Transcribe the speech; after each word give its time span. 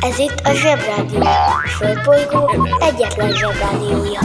Ez 0.00 0.18
itt 0.18 0.40
a 0.44 0.54
Zsebrádió. 0.54 1.20
A 1.20 1.68
Földbolygó 1.68 2.68
egyetlen 2.80 3.32
Zsebrádiója. 3.32 4.20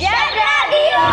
Zsebrádió! 0.00 1.04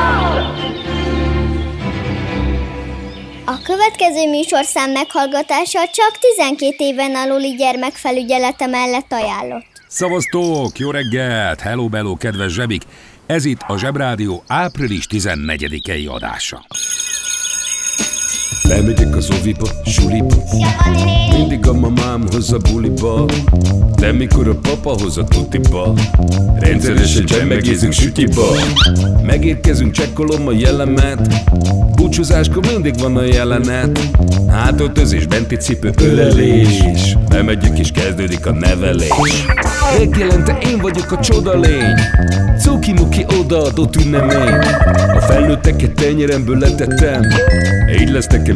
A 3.46 3.62
következő 3.64 4.30
műsorszám 4.30 4.92
meghallgatása 4.92 5.80
csak 5.92 6.18
12 6.38 6.76
éven 6.78 7.16
aluli 7.16 7.56
gyermekfelügyelete 7.56 8.66
mellett 8.68 9.12
ajánlott. 9.12 9.66
Szavaztók, 9.88 10.80
jó 10.80 10.92
reggelt, 10.92 11.60
hello 11.60 11.88
bello, 11.88 12.16
kedves 12.16 12.52
zsebik! 12.54 12.82
Ez 13.28 13.46
itt 13.46 13.62
a 13.68 13.78
Zsebrádió 13.78 14.44
április 14.48 15.08
14-i 15.10 16.10
adása. 16.10 16.66
Lemegyek 18.68 19.16
az 19.16 19.30
oviba, 19.40 19.68
suliba. 19.86 20.36
Mindig 21.32 21.68
a 21.68 21.74
mamám 21.74 22.24
hoz 22.32 22.52
a 22.52 22.58
buliba. 22.58 23.26
De 23.96 24.12
mikor 24.12 24.48
a 24.48 24.56
papa 24.56 25.02
hoz 25.02 25.18
a 25.18 25.24
tutiba 25.24 25.94
Rendszeresen 26.60 27.26
csemmegézünk 27.26 27.94
sütiba. 27.94 28.46
Megérkezünk, 29.26 29.92
csekkolom 29.92 30.48
a 30.48 30.52
jellemet. 30.52 31.44
Búcsúzáskor 31.96 32.66
mindig 32.72 33.00
van 33.00 33.18
a 33.18 33.24
jelenet. 33.24 34.00
Hátöltözés, 34.50 35.26
benti 35.26 35.56
cipő, 35.56 35.92
ölelés. 36.02 37.18
Bemegyünk 37.30 37.80
és 37.80 37.92
kezdődik 37.92 38.46
a 38.46 38.52
nevelés. 38.52 39.46
Reggelente 39.98 40.58
én 40.62 40.78
vagyok 40.78 41.12
a 41.12 41.20
csoda 41.20 41.60
lény. 41.60 41.96
Cuki-muki 42.60 43.26
odaadott 43.40 43.96
ünnemény. 43.96 44.54
A 45.16 45.22
felnőtteket 45.22 45.92
tenyeremből 45.92 46.58
letettem. 46.58 47.22
Így 48.00 48.10
lesz 48.10 48.28
nekem 48.28 48.56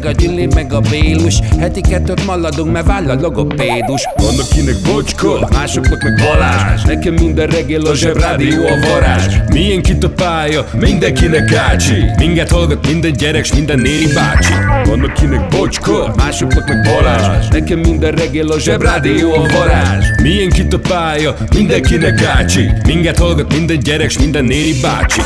a 0.05 0.11
Gyüli, 0.11 0.47
meg 0.55 0.73
a 0.73 0.79
Bélus. 0.79 1.39
Heti 1.59 1.81
kettőt 1.81 2.25
maladunk, 2.25 2.71
mert 2.71 2.85
váll 2.85 3.09
a 3.09 3.15
logopédus. 3.21 4.07
Van 4.15 4.39
akinek 4.39 4.75
bocska, 4.85 5.47
másoknak 5.51 6.03
meg 6.03 6.15
Balázs. 6.15 6.81
Nekem 6.83 7.13
minden 7.13 7.47
reggel 7.47 7.81
a 7.81 7.95
zsebrádió 7.95 8.65
a 8.67 8.87
varázs. 8.87 9.35
Milyen 9.53 9.81
kit 9.81 10.03
a 10.03 10.09
pálya, 10.09 10.65
mindenkinek 10.79 11.53
ácsi 11.53 12.05
Minket 12.17 12.49
hallgat 12.49 12.87
minden 12.87 13.11
gyerek, 13.11 13.45
s 13.45 13.53
minden 13.53 13.79
néri 13.79 14.07
bácsi. 14.13 14.53
Van 14.85 15.03
akinek 15.03 15.47
bocska, 15.47 16.13
másoknak 16.15 16.67
meg 16.67 16.81
Balázs. 16.81 17.47
Nekem 17.47 17.79
minden 17.79 18.11
reggel 18.11 18.47
a 18.47 18.59
zsebrádió 18.59 19.33
a 19.33 19.45
varázs. 19.57 20.05
Milyen 20.21 20.49
kit 20.49 20.73
a 20.73 20.79
pálya, 20.79 21.35
mindenkinek 21.55 22.23
ácsi 22.23 22.71
Minket 22.85 23.17
hallgat 23.17 23.53
minden 23.53 23.79
gyerek, 23.79 24.09
s 24.09 24.17
minden 24.17 24.45
néri 24.45 24.73
bácsi 24.81 25.21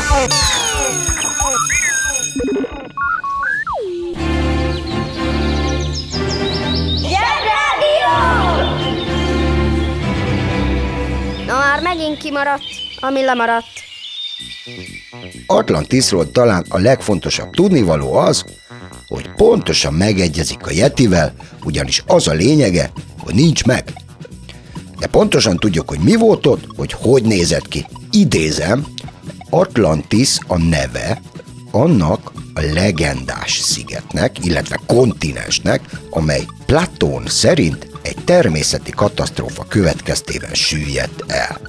már 11.82 11.96
megint 11.96 12.18
kimaradt, 12.18 12.64
ami 13.00 13.24
lemaradt. 13.24 13.66
Atlantisról 15.46 16.30
talán 16.30 16.64
a 16.68 16.78
legfontosabb 16.78 17.50
tudnivaló 17.50 18.14
az, 18.14 18.44
hogy 19.06 19.30
pontosan 19.36 19.94
megegyezik 19.94 20.66
a 20.66 20.70
Yetivel, 20.70 21.34
ugyanis 21.64 22.02
az 22.06 22.28
a 22.28 22.32
lényege, 22.32 22.90
hogy 23.18 23.34
nincs 23.34 23.64
meg. 23.64 23.92
De 24.98 25.06
pontosan 25.06 25.56
tudjuk, 25.56 25.88
hogy 25.88 25.98
mi 25.98 26.14
volt 26.14 26.46
ott, 26.46 26.64
hogy 26.76 26.92
hogy 26.92 27.22
nézett 27.22 27.68
ki. 27.68 27.86
Idézem, 28.10 28.86
Atlantis 29.50 30.38
a 30.46 30.58
neve 30.58 31.20
annak 31.70 32.32
a 32.54 32.60
legendás 32.60 33.58
szigetnek, 33.58 34.44
illetve 34.44 34.80
kontinensnek, 34.86 35.80
amely 36.10 36.46
Platón 36.66 37.26
szerint 37.26 37.95
egy 38.06 38.24
természeti 38.24 38.90
katasztrófa 38.90 39.64
következtében 39.68 40.54
süllyedt 40.54 41.24
el. 41.26 41.60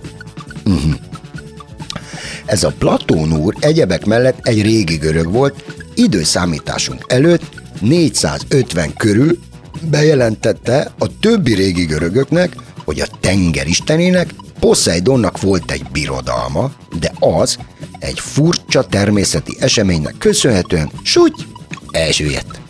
Ez 2.45 2.63
a 2.63 2.73
Platón 2.77 3.33
úr 3.33 3.55
egyebek 3.59 4.05
mellett 4.05 4.47
egy 4.47 4.61
régi 4.61 4.95
görög 4.95 5.31
volt, 5.31 5.63
időszámításunk 5.95 7.05
előtt 7.07 7.61
450 7.81 8.93
körül 8.93 9.39
bejelentette 9.81 10.91
a 10.97 11.19
többi 11.19 11.53
régi 11.53 11.85
görögöknek, 11.85 12.55
hogy 12.85 12.99
a 12.99 13.07
tenger 13.19 13.67
istenének 13.67 14.33
Poseidonnak 14.59 15.41
volt 15.41 15.71
egy 15.71 15.85
birodalma, 15.91 16.71
de 16.99 17.11
az 17.19 17.57
egy 17.99 18.19
furcsa 18.19 18.83
természeti 18.83 19.55
eseménynek 19.59 20.15
köszönhetően 20.17 20.91
súgy 21.03 21.33
elsüllyedt. 21.91 22.66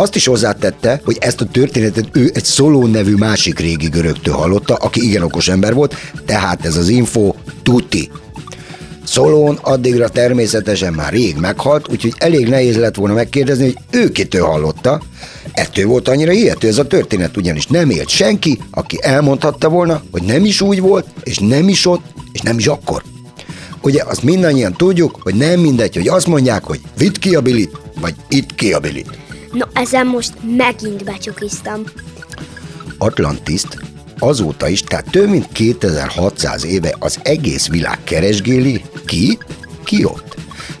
Azt 0.00 0.16
is 0.16 0.26
hozzátette, 0.26 1.00
hogy 1.04 1.16
ezt 1.20 1.40
a 1.40 1.44
történetet 1.44 2.08
ő 2.12 2.30
egy 2.34 2.44
Szolón 2.44 2.90
nevű 2.90 3.14
másik 3.14 3.58
régi 3.58 3.88
görögtől 3.88 4.34
hallotta, 4.34 4.74
aki 4.74 5.04
igen 5.04 5.22
okos 5.22 5.48
ember 5.48 5.74
volt, 5.74 5.94
tehát 6.26 6.64
ez 6.64 6.76
az 6.76 6.88
info 6.88 7.34
tuti. 7.62 8.10
Szolón 9.04 9.58
addigra 9.62 10.08
természetesen 10.08 10.92
már 10.92 11.12
rég 11.12 11.36
meghalt, 11.36 11.88
úgyhogy 11.88 12.14
elég 12.18 12.48
nehéz 12.48 12.76
lett 12.76 12.94
volna 12.94 13.14
megkérdezni, 13.14 13.64
hogy 13.64 13.76
ő 13.90 14.08
kitől 14.10 14.46
hallotta. 14.46 15.02
Ettől 15.52 15.86
volt 15.86 16.08
annyira 16.08 16.32
hihető 16.32 16.68
ez 16.68 16.78
a 16.78 16.86
történet, 16.86 17.36
ugyanis 17.36 17.66
nem 17.66 17.90
élt 17.90 18.08
senki, 18.08 18.58
aki 18.70 18.98
elmondhatta 19.00 19.68
volna, 19.68 20.02
hogy 20.10 20.22
nem 20.22 20.44
is 20.44 20.60
úgy 20.60 20.80
volt, 20.80 21.06
és 21.22 21.38
nem 21.38 21.68
is 21.68 21.86
ott, 21.86 22.04
és 22.32 22.40
nem 22.40 22.58
is 22.58 22.66
akkor. 22.66 23.02
Ugye 23.82 24.02
azt 24.02 24.22
mindannyian 24.22 24.72
tudjuk, 24.72 25.18
hogy 25.22 25.34
nem 25.34 25.60
mindegy, 25.60 25.94
hogy 25.94 26.08
azt 26.08 26.26
mondják, 26.26 26.64
hogy 26.64 26.80
vitt 26.96 27.18
ki 27.18 27.34
a 27.34 27.40
bilit, 27.40 27.76
vagy 28.00 28.14
itt 28.28 28.54
ki 28.54 28.72
a 28.72 28.78
bilit. 28.78 29.28
No, 29.52 29.66
ezen 29.72 30.06
most 30.06 30.32
megint 30.56 31.04
becsukiztam. 31.04 31.82
Atlantiszt 32.98 33.78
azóta 34.18 34.68
is, 34.68 34.82
tehát 34.82 35.10
több 35.10 35.28
mint 35.28 35.52
2600 35.52 36.64
éve 36.64 36.94
az 36.98 37.18
egész 37.22 37.68
világ 37.68 37.98
keresgéli, 38.04 38.84
ki, 39.06 39.38
ki 39.84 40.04
ott. 40.04 40.29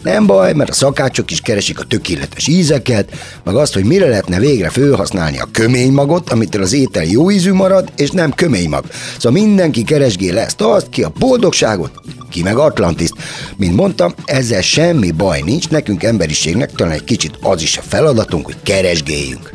Nem 0.02 0.26
baj, 0.26 0.52
mert 0.52 0.70
a 0.70 0.72
szakácsok 0.72 1.30
is 1.30 1.40
keresik 1.40 1.80
a 1.80 1.84
tökéletes 1.84 2.46
ízeket, 2.46 3.10
meg 3.44 3.54
azt, 3.54 3.74
hogy 3.74 3.84
mire 3.84 4.08
lehetne 4.08 4.38
végre 4.38 4.68
felhasználni 4.68 5.38
a 5.38 5.48
köménymagot, 5.52 6.30
amitől 6.30 6.62
az 6.62 6.72
étel 6.72 7.04
jó 7.04 7.30
ízű 7.30 7.52
marad, 7.52 7.92
és 7.96 8.10
nem 8.10 8.32
köménymag. 8.32 8.84
Szóval 9.18 9.42
mindenki 9.42 9.82
keresgél 9.82 10.38
ezt, 10.38 10.60
azt, 10.60 10.88
ki 10.88 11.02
a 11.02 11.12
boldogságot, 11.18 11.90
ki 12.30 12.42
meg 12.42 12.56
Atlantiszt. 12.56 13.14
Mint 13.56 13.76
mondtam, 13.76 14.14
ezzel 14.24 14.62
semmi 14.62 15.10
baj 15.10 15.40
nincs, 15.44 15.68
nekünk 15.68 16.02
emberiségnek 16.02 16.72
talán 16.72 16.92
egy 16.92 17.04
kicsit 17.04 17.38
az 17.42 17.62
is 17.62 17.78
a 17.78 17.82
feladatunk, 17.82 18.44
hogy 18.44 18.56
keresgéljünk. 18.62 19.50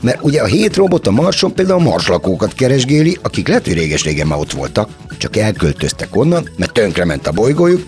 Mert 0.00 0.22
ugye 0.22 0.40
a 0.42 0.46
hét 0.46 0.76
robot 0.76 1.06
a 1.06 1.10
Marson 1.10 1.54
például 1.54 1.80
a 1.80 1.82
marslakókat 1.82 2.54
keresgéli, 2.54 3.18
akik 3.22 3.48
lehet, 3.48 3.64
hogy 3.64 3.74
réges-régen 3.74 4.26
már 4.26 4.38
ott 4.38 4.52
voltak, 4.52 4.88
csak 5.18 5.36
elköltöztek 5.36 6.16
onnan, 6.16 6.48
mert 6.56 6.72
tönkrement 6.72 7.26
a 7.26 7.32
bolygójuk, 7.32 7.84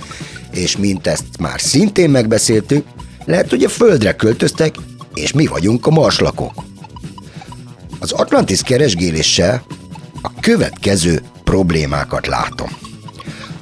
és 0.55 0.77
mint 0.77 1.07
ezt 1.07 1.25
már 1.39 1.61
szintén 1.61 2.11
megbeszéltük, 2.11 2.87
lehet, 3.25 3.51
hogy 3.51 3.65
a 3.65 3.69
Földre 3.69 4.13
költöztek, 4.13 4.75
és 5.15 5.33
mi 5.33 5.47
vagyunk 5.47 5.87
a 5.87 5.91
marslakók. 5.91 6.65
Az 7.99 8.13
Atlantis 8.13 8.63
keresgéléssel 8.63 9.65
a 10.23 10.31
következő 10.41 11.23
problémákat 11.45 12.27
látom. 12.27 12.69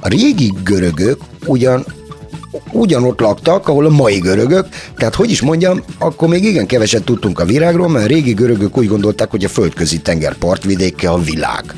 A 0.01 0.09
régi 0.09 0.53
görögök 0.65 1.21
ugyan 1.47 1.85
ugyanott 2.73 3.21
laktak, 3.21 3.69
ahol 3.69 3.87
a 3.87 3.91
mai 3.91 4.19
görögök, 4.19 4.67
tehát 4.97 5.15
hogy 5.15 5.31
is 5.31 5.41
mondjam, 5.41 5.83
akkor 5.99 6.29
még 6.29 6.45
igen 6.45 6.67
keveset 6.67 7.05
tudtunk 7.05 7.41
a 7.41 7.45
virágról, 7.45 7.89
mert 7.89 8.05
a 8.05 8.09
régi 8.09 8.33
görögök 8.33 8.77
úgy 8.79 8.89
gondolták, 8.89 9.31
hogy 9.31 9.45
a 9.45 9.49
földközi 9.49 10.01
tenger 10.01 10.35
partvidéke 10.35 11.11
a 11.11 11.19
világ. 11.19 11.75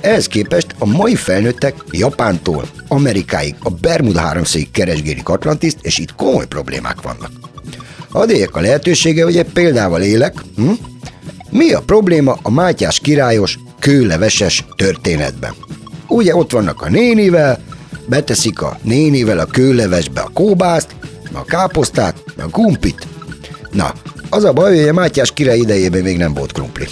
Ehhez 0.00 0.26
képest 0.26 0.66
a 0.78 0.86
mai 0.86 1.14
felnőttek 1.14 1.74
Japántól 1.90 2.64
Amerikáig, 2.88 3.54
a 3.62 3.70
Bermuda 3.70 4.20
háromszögig 4.20 4.70
keresgélik 4.70 5.28
Atlantiszt, 5.28 5.78
és 5.82 5.98
itt 5.98 6.14
komoly 6.14 6.46
problémák 6.46 7.02
vannak. 7.02 7.30
Hadd 8.10 8.30
éljek 8.30 8.56
a 8.56 8.60
lehetősége, 8.60 9.24
hogy 9.24 9.36
egy 9.36 9.52
példával 9.52 10.02
élek. 10.02 10.34
Hm? 10.56 10.70
Mi 11.50 11.72
a 11.72 11.80
probléma 11.80 12.38
a 12.42 12.50
Mátyás 12.50 12.98
királyos 12.98 13.58
kőleveses 13.78 14.64
történetben? 14.76 15.54
Ugye 16.08 16.36
ott 16.36 16.52
vannak 16.52 16.82
a 16.82 16.88
nénivel, 16.88 17.60
beteszik 18.10 18.62
a 18.62 18.78
nénivel 18.82 19.38
a 19.38 19.44
kőlevesbe 19.44 20.20
a 20.20 20.30
kóbászt, 20.34 20.94
a 21.32 21.44
káposztát, 21.44 22.22
a 22.38 22.50
kumpit. 22.50 23.06
Na, 23.70 23.92
az 24.30 24.44
a 24.44 24.52
baj, 24.52 24.78
hogy 24.78 24.88
a 24.88 24.92
Mátyás 24.92 25.32
király 25.32 25.58
idejében 25.58 26.02
még 26.02 26.16
nem 26.16 26.34
volt 26.34 26.52
krumpli. 26.52 26.86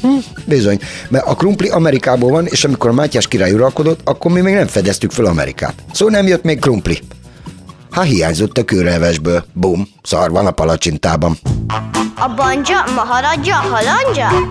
Hm, 0.00 0.08
bizony, 0.44 0.78
mert 1.08 1.26
a 1.26 1.34
krumpli 1.34 1.68
Amerikából 1.68 2.30
van, 2.30 2.46
és 2.46 2.64
amikor 2.64 2.90
a 2.90 2.92
Mátyás 2.92 3.28
király 3.28 3.52
uralkodott, 3.52 4.00
akkor 4.04 4.32
mi 4.32 4.40
még 4.40 4.54
nem 4.54 4.66
fedeztük 4.66 5.10
fel 5.10 5.24
Amerikát. 5.24 5.74
Szóval 5.92 6.14
nem 6.14 6.26
jött 6.26 6.42
még 6.42 6.58
krumpli. 6.58 6.98
Ha 7.90 8.02
hiányzott 8.02 8.58
a 8.58 8.64
kőrelvesből. 8.64 9.44
Bum, 9.52 9.88
szar 10.02 10.30
van 10.30 10.46
a 10.46 10.50
palacsintában. 10.50 11.38
A 12.16 12.34
banja, 12.36 12.84
maharadja, 12.94 13.54
halandja? 13.54 14.50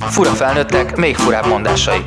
Fura 0.00 0.30
felnőttek, 0.30 0.96
még 0.96 1.16
furább 1.16 1.46
mondásai. 1.46 2.06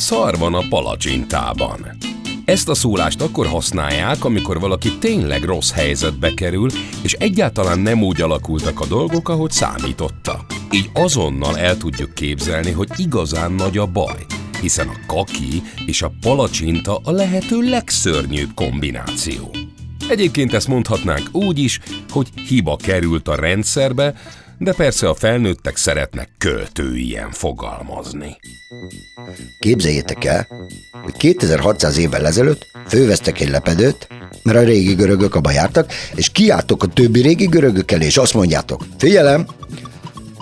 Szar 0.00 0.38
van 0.38 0.54
a 0.54 0.62
palacsintában. 0.68 1.96
Ezt 2.44 2.68
a 2.68 2.74
szólást 2.74 3.20
akkor 3.20 3.46
használják, 3.46 4.24
amikor 4.24 4.60
valaki 4.60 4.98
tényleg 4.98 5.42
rossz 5.44 5.70
helyzetbe 5.72 6.34
kerül, 6.34 6.70
és 7.02 7.12
egyáltalán 7.12 7.78
nem 7.78 8.02
úgy 8.02 8.20
alakultak 8.20 8.80
a 8.80 8.86
dolgok, 8.86 9.28
ahogy 9.28 9.50
számította. 9.50 10.44
Így 10.70 10.90
azonnal 10.92 11.58
el 11.58 11.76
tudjuk 11.76 12.14
képzelni, 12.14 12.70
hogy 12.70 12.88
igazán 12.96 13.52
nagy 13.52 13.78
a 13.78 13.86
baj, 13.86 14.26
hiszen 14.60 14.88
a 14.88 15.06
kaki 15.06 15.62
és 15.86 16.02
a 16.02 16.12
palacsinta 16.20 17.00
a 17.04 17.10
lehető 17.10 17.60
legszörnyűbb 17.60 18.50
kombináció. 18.54 19.50
Egyébként 20.08 20.52
ezt 20.54 20.68
mondhatnánk 20.68 21.28
úgy 21.32 21.58
is, 21.58 21.80
hogy 22.08 22.28
hiba 22.48 22.76
került 22.76 23.28
a 23.28 23.34
rendszerbe, 23.34 24.14
de 24.62 24.72
persze 24.72 25.08
a 25.08 25.14
felnőttek 25.14 25.76
szeretnek 25.76 26.28
költőien 26.38 27.30
fogalmazni. 27.30 28.36
Képzeljétek 29.58 30.24
el, 30.24 30.46
hogy 31.02 31.16
2600 31.16 31.96
évvel 31.96 32.26
ezelőtt 32.26 32.66
főveztek 32.88 33.40
egy 33.40 33.48
lepedőt, 33.48 34.08
mert 34.42 34.58
a 34.58 34.62
régi 34.62 34.94
görögök 34.94 35.34
abba 35.34 35.50
jártak, 35.50 35.92
és 36.14 36.28
kiálltok 36.28 36.82
a 36.82 36.86
többi 36.86 37.20
régi 37.20 37.46
görögök 37.46 37.90
elé, 37.90 38.04
és 38.04 38.16
azt 38.16 38.34
mondjátok, 38.34 38.84
figyelem, 38.98 39.46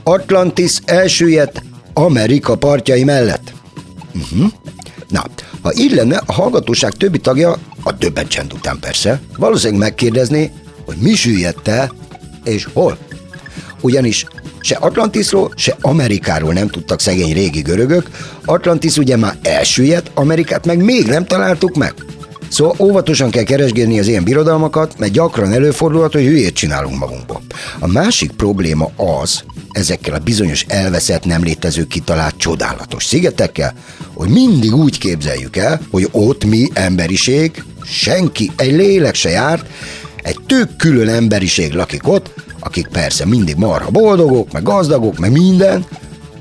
Atlantis 0.03 0.79
elsüllyedt 0.85 1.63
Amerika 1.93 2.57
partjai 2.57 3.05
mellett. 3.05 3.53
Uh-huh. 4.15 4.53
Na, 5.09 5.25
ha 5.63 5.73
így 5.77 5.93
lenne, 5.93 6.23
a 6.27 6.33
hallgatóság 6.33 6.93
többi 6.93 7.19
tagja, 7.19 7.59
a 7.83 7.97
többen 7.99 8.29
csend 8.29 8.53
után 8.53 8.79
persze, 8.79 9.21
valószínűleg 9.37 9.81
megkérdezné, 9.81 10.51
hogy 10.85 10.97
mi 10.97 11.15
süllyedt 11.15 11.69
el, 11.69 11.93
és 12.45 12.69
hol. 12.73 12.99
Ugyanis 13.81 14.27
se 14.61 14.77
Atlantisról, 14.77 15.53
se 15.57 15.77
Amerikáról 15.81 16.53
nem 16.53 16.69
tudtak 16.69 17.01
szegény 17.01 17.33
régi 17.33 17.61
görögök, 17.61 18.11
Atlantis 18.45 18.97
ugye 18.97 19.17
már 19.17 19.39
elsüllyedt, 19.43 20.11
Amerikát 20.15 20.67
meg 20.67 20.85
még 20.85 21.07
nem 21.07 21.27
találtuk 21.27 21.77
meg. 21.77 21.95
Szóval 22.49 22.75
óvatosan 22.79 23.31
kell 23.31 23.43
keresgélni 23.43 23.99
az 23.99 24.07
ilyen 24.07 24.25
birodalmakat, 24.25 24.99
mert 24.99 25.13
gyakran 25.13 25.53
előfordulhat, 25.53 26.13
hogy 26.13 26.25
hülyét 26.25 26.55
csinálunk 26.55 26.99
magunkból. 26.99 27.43
A 27.79 27.87
másik 27.87 28.31
probléma 28.31 28.91
az, 28.97 29.43
ezekkel 29.71 30.15
a 30.15 30.19
bizonyos 30.19 30.65
elveszett, 30.69 31.25
nem 31.25 31.43
létező 31.43 31.87
kitalált 31.87 32.37
csodálatos 32.37 33.05
szigetekkel, 33.05 33.75
hogy 34.13 34.29
mindig 34.29 34.75
úgy 34.75 34.99
képzeljük 34.99 35.57
el, 35.57 35.81
hogy 35.91 36.09
ott 36.11 36.45
mi 36.45 36.69
emberiség, 36.73 37.65
senki, 37.85 38.51
egy 38.57 38.73
lélek 38.73 39.15
se 39.15 39.29
járt, 39.29 39.67
egy 40.23 40.39
tök 40.47 40.77
külön 40.77 41.09
emberiség 41.09 41.73
lakik 41.73 42.09
ott, 42.09 42.35
akik 42.61 42.87
persze 42.87 43.27
mindig 43.27 43.57
marha 43.57 43.91
boldogok, 43.91 44.53
meg 44.53 44.63
gazdagok, 44.63 45.19
meg 45.19 45.33
minden, 45.33 45.87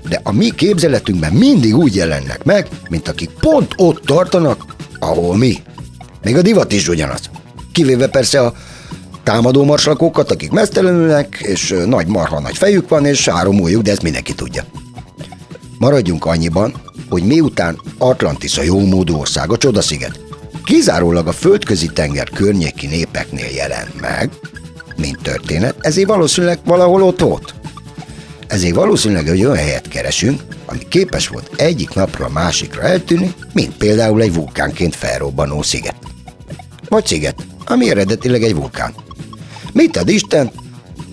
de 0.09 0.19
a 0.23 0.31
mi 0.31 0.49
képzeletünkben 0.49 1.33
mindig 1.33 1.75
úgy 1.75 1.95
jelennek 1.95 2.43
meg, 2.43 2.67
mint 2.89 3.07
akik 3.07 3.29
pont 3.29 3.73
ott 3.77 4.05
tartanak, 4.05 4.65
ahol 4.99 5.37
mi. 5.37 5.57
Még 6.23 6.35
a 6.35 6.41
divat 6.41 6.71
is 6.71 6.87
ugyanaz. 6.87 7.29
Kivéve 7.71 8.07
persze 8.07 8.41
a 8.41 8.53
támadó 9.23 9.63
marslakókat, 9.63 10.31
akik 10.31 10.51
mesztelenülnek, 10.51 11.39
és 11.41 11.75
nagy 11.85 12.07
marha 12.07 12.39
nagy 12.39 12.57
fejük 12.57 12.89
van, 12.89 13.05
és 13.05 13.27
három 13.27 13.59
ujjuk, 13.59 13.81
de 13.81 13.91
ezt 13.91 14.01
mindenki 14.01 14.33
tudja. 14.33 14.63
Maradjunk 15.77 16.25
annyiban, 16.25 16.73
hogy 17.09 17.23
miután 17.23 17.81
Atlantis 17.97 18.57
a 18.57 18.63
jómódú 18.63 19.17
ország, 19.17 19.51
a 19.51 19.57
csodasziget, 19.57 20.19
kizárólag 20.63 21.27
a 21.27 21.31
földközi 21.31 21.87
tenger 21.87 22.29
környéki 22.29 22.87
népeknél 22.87 23.49
jelent 23.55 24.01
meg, 24.01 24.29
mint 24.97 25.21
történet, 25.21 25.75
ezért 25.79 26.07
valószínűleg 26.07 26.59
valahol 26.65 27.03
ott 27.03 27.19
volt. 27.19 27.53
Ezért 28.47 28.75
valószínűleg 28.75 29.27
egy 29.27 29.45
olyan 29.45 29.55
helyet 29.55 29.87
keresünk, 29.87 30.41
ami 30.65 30.79
képes 30.89 31.27
volt 31.27 31.51
egyik 31.55 31.93
napra 31.93 32.25
a 32.25 32.29
másikra 32.29 32.81
eltűnni, 32.81 33.33
mint 33.53 33.77
például 33.77 34.21
egy 34.21 34.33
vulkánként 34.33 34.95
felrobbanó 34.95 35.61
sziget. 35.61 35.95
Vagy 36.89 37.05
sziget, 37.05 37.35
ami 37.65 37.89
eredetileg 37.89 38.43
egy 38.43 38.55
vulkán. 38.55 38.93
Mit 39.73 39.97
ad 39.97 40.09
Isten? 40.09 40.51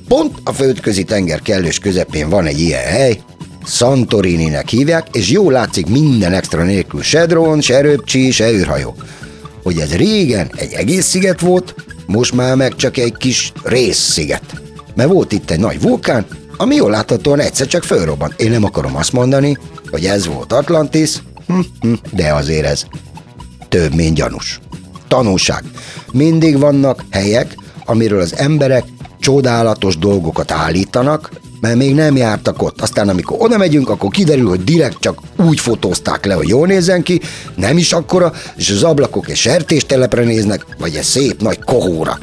Pont 0.08 0.38
a 0.44 0.52
földközi 0.52 1.04
tenger 1.04 1.42
kellős 1.42 1.78
közepén 1.78 2.28
van 2.28 2.46
egy 2.46 2.60
ilyen 2.60 2.84
hely, 2.84 3.20
Santorininek 3.66 4.68
hívják, 4.68 5.06
és 5.12 5.30
jól 5.30 5.52
látszik 5.52 5.86
minden 5.86 6.32
extra 6.32 6.62
nélkül 6.62 7.02
se 7.02 7.26
drón, 7.26 7.60
se 7.60 7.80
röpcsi, 7.80 8.30
se 8.30 8.52
űrhajó. 8.52 8.94
Hogy 9.62 9.78
ez 9.78 9.94
régen 9.94 10.50
egy 10.56 10.72
egész 10.72 11.06
sziget 11.06 11.40
volt, 11.40 11.74
most 12.06 12.34
már 12.34 12.56
meg 12.56 12.76
csak 12.76 12.96
egy 12.96 13.16
kis 13.16 13.52
részsziget. 13.62 14.62
Mert 14.94 15.10
volt 15.10 15.32
itt 15.32 15.50
egy 15.50 15.60
nagy 15.60 15.80
vulkán, 15.80 16.26
ami 16.56 16.74
jól 16.74 16.90
láthatóan 16.90 17.40
egyszer 17.40 17.66
csak 17.66 17.82
fölrobbant. 17.82 18.40
Én 18.40 18.50
nem 18.50 18.64
akarom 18.64 18.96
azt 18.96 19.12
mondani, 19.12 19.58
hogy 19.90 20.04
ez 20.04 20.26
volt 20.26 20.52
Atlantis, 20.52 21.22
hm, 21.46 21.60
hm, 21.80 21.92
de 22.12 22.32
azért 22.34 22.66
ez 22.66 22.84
több, 23.68 23.94
mint 23.94 24.14
gyanús. 24.14 24.60
Tanulság. 25.08 25.64
Mindig 26.12 26.58
vannak 26.58 27.04
helyek, 27.10 27.56
amiről 27.84 28.20
az 28.20 28.36
emberek 28.36 28.84
csodálatos 29.20 29.98
dolgokat 29.98 30.50
állítanak, 30.50 31.30
mert 31.60 31.76
még 31.76 31.94
nem 31.94 32.16
jártak 32.16 32.62
ott. 32.62 32.80
Aztán 32.80 33.08
amikor 33.08 33.36
oda 33.40 33.58
megyünk, 33.58 33.88
akkor 33.88 34.10
kiderül, 34.10 34.48
hogy 34.48 34.64
direkt 34.64 35.00
csak 35.00 35.18
úgy 35.36 35.60
fotózták 35.60 36.24
le, 36.24 36.34
hogy 36.34 36.48
jól 36.48 36.66
nézzen 36.66 37.02
ki, 37.02 37.20
nem 37.56 37.76
is 37.76 37.92
akkora, 37.92 38.32
és 38.56 38.70
az 38.70 38.82
ablakok 38.82 39.30
egy 39.30 39.36
sertéstelepre 39.36 40.24
néznek, 40.24 40.66
vagy 40.78 40.94
egy 40.94 41.02
szép 41.02 41.42
nagy 41.42 41.58
kohóra. 41.64 42.18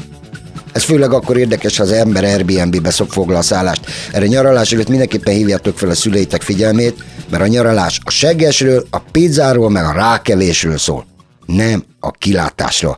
Ez 0.71 0.83
főleg 0.83 1.13
akkor 1.13 1.37
érdekes, 1.37 1.77
ha 1.77 1.83
az 1.83 1.91
ember 1.91 2.23
Airbnb-be 2.23 2.89
szok 2.89 3.11
foglal 3.11 3.41
szállást. 3.41 3.85
Erre 4.11 4.25
nyaralás 4.25 4.71
előtt 4.71 4.89
mindenképpen 4.89 5.33
hívjátok 5.33 5.77
fel 5.77 5.89
a 5.89 5.95
szüleitek 5.95 6.41
figyelmét, 6.41 7.03
mert 7.29 7.43
a 7.43 7.47
nyaralás 7.47 7.99
a 8.03 8.09
seggesről, 8.09 8.85
a 8.89 8.99
pizzáról, 8.99 9.69
meg 9.69 9.85
a 9.85 9.91
rákelésről 9.91 10.77
szól. 10.77 11.05
Nem 11.45 11.83
a 11.99 12.11
kilátásról. 12.11 12.97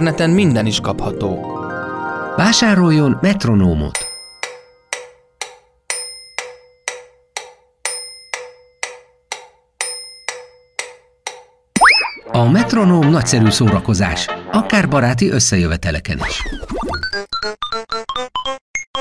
Interneten 0.00 0.30
minden 0.30 0.66
is 0.66 0.80
kapható. 0.80 1.58
Vásároljon 2.36 3.18
metronómot. 3.20 3.98
A 12.32 12.50
metronóm 12.50 13.10
nagyszerű 13.10 13.50
szórakozás, 13.50 14.26
akár 14.52 14.88
baráti 14.88 15.30
összejöveteleken 15.30 16.20
is. 16.28 16.42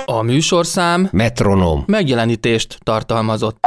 A 0.06 0.22
műsorszám 0.22 1.08
Metronóm. 1.12 1.84
megjelenítést 1.88 2.78
tartalmazott. 2.84 3.58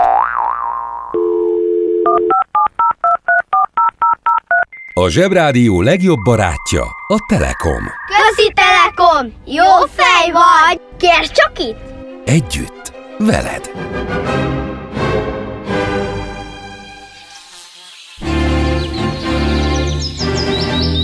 A 4.94 5.08
Zsebrádió 5.08 5.80
legjobb 5.80 6.18
barátja 6.22 6.82
a 7.06 7.16
Telekom. 7.28 7.82
Közi 8.06 8.52
Telekom! 8.54 9.32
Jó 9.44 9.86
fej 9.94 10.30
vagy! 10.32 10.80
Kérd 10.96 11.30
csak 11.30 11.58
itt! 11.58 11.78
Együtt, 12.24 12.92
veled. 13.18 13.70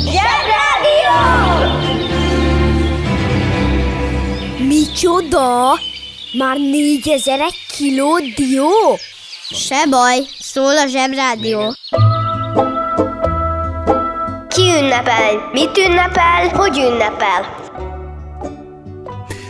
Zsebrádió! 0.08 1.18
Micsoda? 4.66 5.78
Már 6.38 6.56
négyezer 6.56 7.40
egy 7.40 7.56
kiló 7.76 8.18
dió? 8.36 8.98
Se 9.50 9.86
baj, 9.90 10.18
szól 10.38 10.76
a 10.78 10.86
Zsebrádió. 10.86 11.74
Ki 14.58 14.64
ünnepel? 14.64 15.50
Mit 15.52 15.78
ünnepel? 15.88 16.48
Hogy 16.52 16.78
ünnepel? 16.78 17.66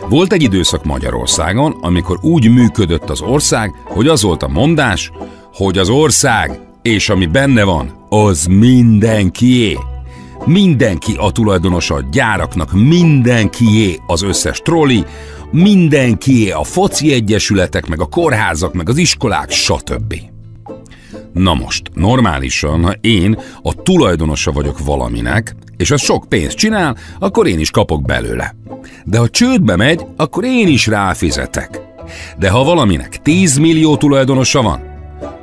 Volt 0.09 0.33
egy 0.33 0.43
időszak 0.43 0.85
Magyarországon, 0.85 1.77
amikor 1.81 2.19
úgy 2.23 2.51
működött 2.51 3.11
az 3.11 3.21
ország, 3.21 3.75
hogy 3.85 4.09
az 4.09 4.23
volt 4.23 4.43
a 4.43 4.49
mondás, 4.49 5.11
hogy 5.53 5.79
az 5.79 5.89
ország 5.89 6.61
és 6.83 7.09
ami 7.09 7.27
benne 7.27 7.65
van, 7.65 8.07
az 8.09 8.47
mindenkié. 8.47 9.79
Mindenki 10.45 11.15
a 11.19 11.33
tulajdonosa 11.33 11.95
a 11.95 12.05
gyáraknak, 12.11 12.73
mindenkié 12.73 14.01
az 14.07 14.23
összes 14.23 14.59
troli, 14.59 15.05
mindenkié 15.51 16.51
a 16.51 16.65
foci 16.65 17.13
egyesületek, 17.13 17.87
meg 17.87 18.01
a 18.01 18.07
kórházak, 18.07 18.75
meg 18.75 18.89
az 18.89 18.97
iskolák, 18.97 19.51
stb. 19.51 20.15
Na 21.33 21.55
most, 21.55 21.83
normálisan, 21.95 22.85
ha 22.85 22.93
én 23.01 23.39
a 23.63 23.75
tulajdonosa 23.83 24.53
vagyok 24.53 24.79
valaminek, 24.85 25.55
és 25.77 25.91
az 25.91 26.01
sok 26.01 26.29
pénzt 26.29 26.57
csinál, 26.57 26.97
akkor 27.19 27.47
én 27.47 27.59
is 27.59 27.71
kapok 27.71 28.03
belőle. 28.03 28.55
De 29.05 29.19
ha 29.19 29.29
csődbe 29.29 29.77
megy, 29.77 30.07
akkor 30.17 30.45
én 30.45 30.69
is 30.69 30.87
ráfizetek. 30.87 31.81
De 32.39 32.51
ha 32.51 32.65
valaminek 32.65 33.23
10 33.23 33.57
millió 33.57 33.97
tulajdonosa 33.97 34.63
van, 34.63 34.81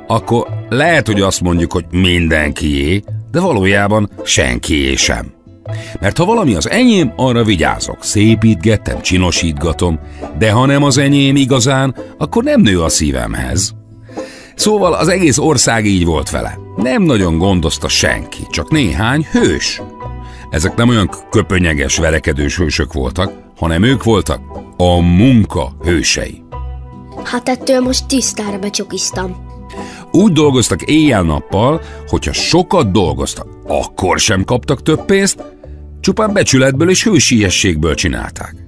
akkor 0.06 0.46
lehet, 0.68 1.06
hogy 1.06 1.20
azt 1.20 1.40
mondjuk, 1.40 1.72
hogy 1.72 1.84
mindenkié, 1.90 3.02
de 3.30 3.40
valójában 3.40 4.10
senkié 4.24 4.94
sem. 4.94 5.34
Mert 6.00 6.18
ha 6.18 6.24
valami 6.24 6.54
az 6.54 6.70
enyém, 6.70 7.12
arra 7.16 7.44
vigyázok, 7.44 8.04
szépítgetem, 8.04 9.00
csinosítgatom, 9.00 9.98
de 10.38 10.50
ha 10.50 10.66
nem 10.66 10.82
az 10.82 10.98
enyém 10.98 11.36
igazán, 11.36 11.94
akkor 12.18 12.44
nem 12.44 12.60
nő 12.60 12.82
a 12.82 12.88
szívemhez. 12.88 13.74
Szóval 14.56 14.92
az 14.92 15.08
egész 15.08 15.38
ország 15.38 15.86
így 15.86 16.04
volt 16.04 16.30
vele. 16.30 16.58
Nem 16.76 17.02
nagyon 17.02 17.38
gondozta 17.38 17.88
senki, 17.88 18.46
csak 18.50 18.70
néhány 18.70 19.26
hős. 19.30 19.82
Ezek 20.50 20.74
nem 20.76 20.88
olyan 20.88 21.10
köpönyeges, 21.30 21.96
verekedős 21.96 22.56
hősök 22.56 22.92
voltak, 22.92 23.32
hanem 23.56 23.82
ők 23.82 24.04
voltak 24.04 24.40
a 24.76 25.00
munka 25.00 25.76
hősei. 25.84 26.42
Hát 27.24 27.48
ettől 27.48 27.80
most 27.80 28.06
tisztára 28.06 28.58
becsokiztam. 28.58 29.36
Úgy 30.12 30.32
dolgoztak 30.32 30.82
éjjel-nappal, 30.82 31.80
hogyha 32.06 32.32
sokat 32.32 32.92
dolgoztak, 32.92 33.46
akkor 33.66 34.18
sem 34.18 34.44
kaptak 34.44 34.82
több 34.82 35.04
pénzt, 35.04 35.42
csupán 36.00 36.32
becsületből 36.32 36.90
és 36.90 37.04
hősiességből 37.04 37.94
csinálták. 37.94 38.65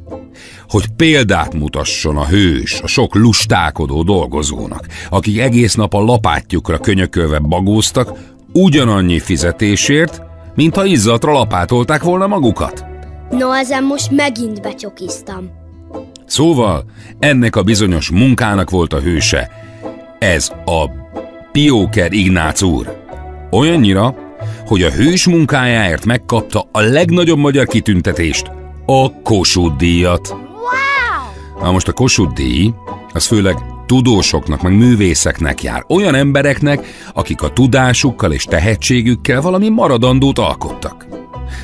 Hogy 0.69 0.87
példát 0.97 1.55
mutasson 1.55 2.17
a 2.17 2.27
hős, 2.27 2.81
a 2.81 2.87
sok 2.87 3.15
lustálkodó 3.15 4.03
dolgozónak, 4.03 4.87
akik 5.11 5.39
egész 5.39 5.75
nap 5.75 5.95
a 5.95 6.01
lapátjukra 6.01 6.79
könyökölve 6.79 7.39
bagóztak, 7.39 8.13
ugyanannyi 8.53 9.19
fizetésért, 9.19 10.23
mint 10.55 10.75
ha 10.75 10.85
izzatra 10.85 11.33
lapátolták 11.33 12.03
volna 12.03 12.27
magukat. 12.27 12.85
No, 13.31 13.53
ezen 13.53 13.85
most 13.85 14.11
megint 14.11 14.63
becsokiztam. 14.63 15.51
Szóval 16.27 16.85
ennek 17.19 17.57
a 17.57 17.63
bizonyos 17.63 18.11
munkának 18.11 18.71
volt 18.71 18.93
a 18.93 19.01
hőse. 19.01 19.51
Ez 20.19 20.51
a 20.65 20.91
Pióker 21.53 22.13
Ignác 22.13 22.63
úr. 22.63 23.05
Olyannyira, 23.51 24.15
hogy 24.67 24.83
a 24.83 24.91
hős 24.91 25.27
munkájáért 25.27 26.05
megkapta 26.05 26.69
a 26.73 26.81
legnagyobb 26.81 27.39
magyar 27.39 27.67
kitüntetést, 27.67 28.51
a 28.87 29.13
Kossuth 29.23 29.77
díjat. 29.77 30.48
Na 31.61 31.73
most 31.73 31.89
a 31.89 31.93
Kossuth 31.93 32.35
díj, 32.35 32.73
az 33.13 33.27
főleg 33.27 33.57
tudósoknak, 33.87 34.63
meg 34.63 34.77
művészeknek 34.77 35.63
jár. 35.63 35.85
Olyan 35.89 36.15
embereknek, 36.15 36.87
akik 37.15 37.43
a 37.43 37.53
tudásukkal 37.53 38.33
és 38.33 38.45
tehetségükkel 38.45 39.41
valami 39.41 39.69
maradandót 39.69 40.39
alkottak. 40.39 41.07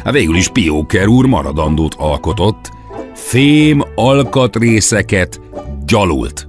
Hát 0.04 0.12
végül 0.12 0.36
is 0.36 0.48
Pióker 0.48 1.06
úr 1.06 1.26
maradandót 1.26 1.94
alkotott, 1.94 2.70
fém 3.14 3.84
alkatrészeket 3.94 5.40
gyalult. 5.86 6.48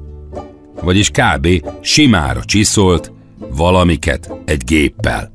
Vagyis 0.81 1.09
kb. 1.09 1.47
simára 1.81 2.43
csiszolt 2.43 3.11
valamiket 3.55 4.31
egy 4.45 4.63
géppel. 4.63 5.31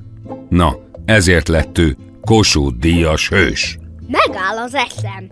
Na, 0.49 0.76
ezért 1.05 1.49
lett 1.49 1.79
ő 1.79 1.97
Kossuth 2.25 2.79
díjas 2.79 3.29
hős. 3.29 3.79
Megáll 4.11 4.57
az 4.57 4.75
eszem. 4.75 5.31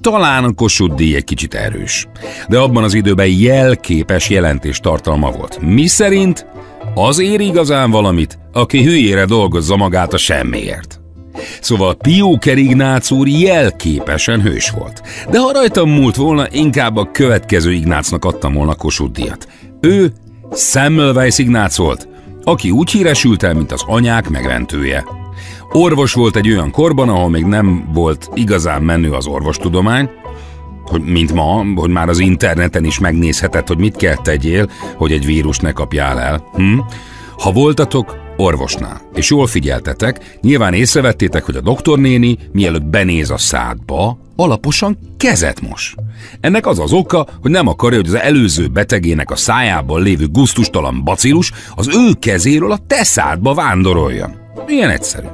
Talán 0.00 0.44
a 0.44 0.52
Kossuth 0.52 0.94
díj 0.94 1.16
egy 1.16 1.24
kicsit 1.24 1.54
erős, 1.54 2.06
de 2.48 2.58
abban 2.58 2.84
az 2.84 2.94
időben 2.94 3.26
jelképes 3.26 4.30
jelentés 4.30 4.78
tartalma 4.78 5.30
volt. 5.30 5.58
Mi 5.60 5.86
szerint 5.86 6.46
az 6.94 7.18
ér 7.18 7.40
igazán 7.40 7.90
valamit, 7.90 8.38
aki 8.52 8.82
hülyére 8.82 9.24
dolgozza 9.24 9.76
magát 9.76 10.12
a 10.12 10.16
semmiért. 10.16 11.00
Szóval 11.60 11.94
Pióker 11.94 12.58
Ignác 12.58 13.10
úr 13.10 13.28
jelképesen 13.28 14.40
hős 14.40 14.70
volt. 14.70 15.02
De 15.30 15.38
ha 15.38 15.52
rajtam 15.52 15.90
múlt 15.90 16.16
volna, 16.16 16.46
inkább 16.50 16.96
a 16.96 17.10
következő 17.12 17.72
Ignácnak 17.72 18.24
adtam 18.24 18.52
volna 18.52 18.74
Kossuth 18.74 19.12
díjat. 19.12 19.48
Ő 19.80 20.12
Semmelweis 20.54 21.38
Ignác 21.38 21.76
volt, 21.76 22.08
aki 22.42 22.70
úgy 22.70 22.90
híresült 22.90 23.42
el, 23.42 23.54
mint 23.54 23.72
az 23.72 23.82
anyák 23.86 24.28
megmentője. 24.28 25.19
Orvos 25.72 26.12
volt 26.12 26.36
egy 26.36 26.50
olyan 26.50 26.70
korban, 26.70 27.08
ahol 27.08 27.28
még 27.28 27.44
nem 27.44 27.90
volt 27.92 28.30
igazán 28.34 28.82
menő 28.82 29.12
az 29.12 29.26
orvostudomány, 29.26 30.10
hogy 30.84 31.02
mint 31.02 31.32
ma, 31.32 31.64
hogy 31.74 31.90
már 31.90 32.08
az 32.08 32.18
interneten 32.18 32.84
is 32.84 32.98
megnézheted, 32.98 33.68
hogy 33.68 33.78
mit 33.78 33.96
kell 33.96 34.16
tegyél, 34.16 34.70
hogy 34.96 35.12
egy 35.12 35.24
vírus 35.24 35.58
ne 35.58 35.72
kapjál 35.72 36.20
el. 36.20 36.44
Hm? 36.52 36.78
Ha 37.38 37.52
voltatok 37.52 38.16
orvosnál, 38.36 39.00
és 39.14 39.30
jól 39.30 39.46
figyeltetek, 39.46 40.38
nyilván 40.40 40.72
észrevettétek, 40.72 41.44
hogy 41.44 41.56
a 41.56 41.60
doktornéni, 41.60 42.38
mielőtt 42.52 42.84
benéz 42.84 43.30
a 43.30 43.38
szádba, 43.38 44.18
alaposan 44.36 44.98
kezet 45.16 45.60
mos. 45.60 45.94
Ennek 46.40 46.66
az 46.66 46.78
az 46.78 46.92
oka, 46.92 47.26
hogy 47.42 47.50
nem 47.50 47.66
akarja, 47.66 47.98
hogy 47.98 48.08
az 48.08 48.14
előző 48.14 48.66
betegének 48.66 49.30
a 49.30 49.36
szájában 49.36 50.02
lévő 50.02 50.26
guztustalan 50.26 51.04
bacillus 51.04 51.52
az 51.74 51.88
ő 51.88 52.12
kezéről 52.18 52.72
a 52.72 52.78
te 52.86 53.04
szádba 53.04 53.54
vándoroljon. 53.54 54.34
Ilyen 54.66 54.90
egyszerű. 54.90 55.26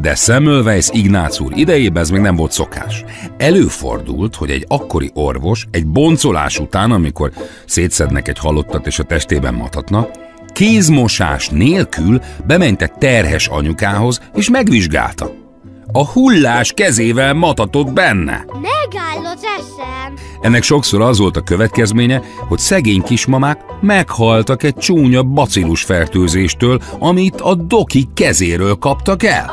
De 0.00 0.14
Semmelweis 0.14 0.88
Ignác 0.92 1.40
úr 1.40 1.52
idejében 1.56 2.02
ez 2.02 2.10
még 2.10 2.20
nem 2.20 2.36
volt 2.36 2.52
szokás. 2.52 3.04
Előfordult, 3.36 4.36
hogy 4.36 4.50
egy 4.50 4.64
akkori 4.68 5.10
orvos 5.14 5.66
egy 5.70 5.86
boncolás 5.86 6.58
után, 6.58 6.90
amikor 6.90 7.32
szétszednek 7.66 8.28
egy 8.28 8.38
halottat 8.38 8.86
és 8.86 8.98
a 8.98 9.02
testében 9.02 9.54
matatnak, 9.54 10.10
kézmosás 10.52 11.48
nélkül 11.48 12.20
bement 12.46 12.82
egy 12.82 12.92
terhes 12.92 13.48
anyukához 13.48 14.20
és 14.34 14.50
megvizsgálta. 14.50 15.47
A 15.92 16.06
hullás 16.06 16.72
kezével 16.72 17.34
matatott 17.34 17.92
benne. 17.92 18.44
Megáll 18.52 19.32
az 19.34 19.44
eszem. 19.58 20.14
Ennek 20.40 20.62
sokszor 20.62 21.00
az 21.00 21.18
volt 21.18 21.36
a 21.36 21.40
következménye, 21.40 22.22
hogy 22.48 22.58
szegény 22.58 23.02
kismamák 23.02 23.60
meghaltak 23.80 24.62
egy 24.62 24.74
csúnya 24.74 25.22
bacillus 25.22 25.82
fertőzéstől, 25.82 26.80
amit 26.98 27.40
a 27.40 27.54
doki 27.54 28.08
kezéről 28.14 28.74
kaptak 28.74 29.22
el. 29.22 29.50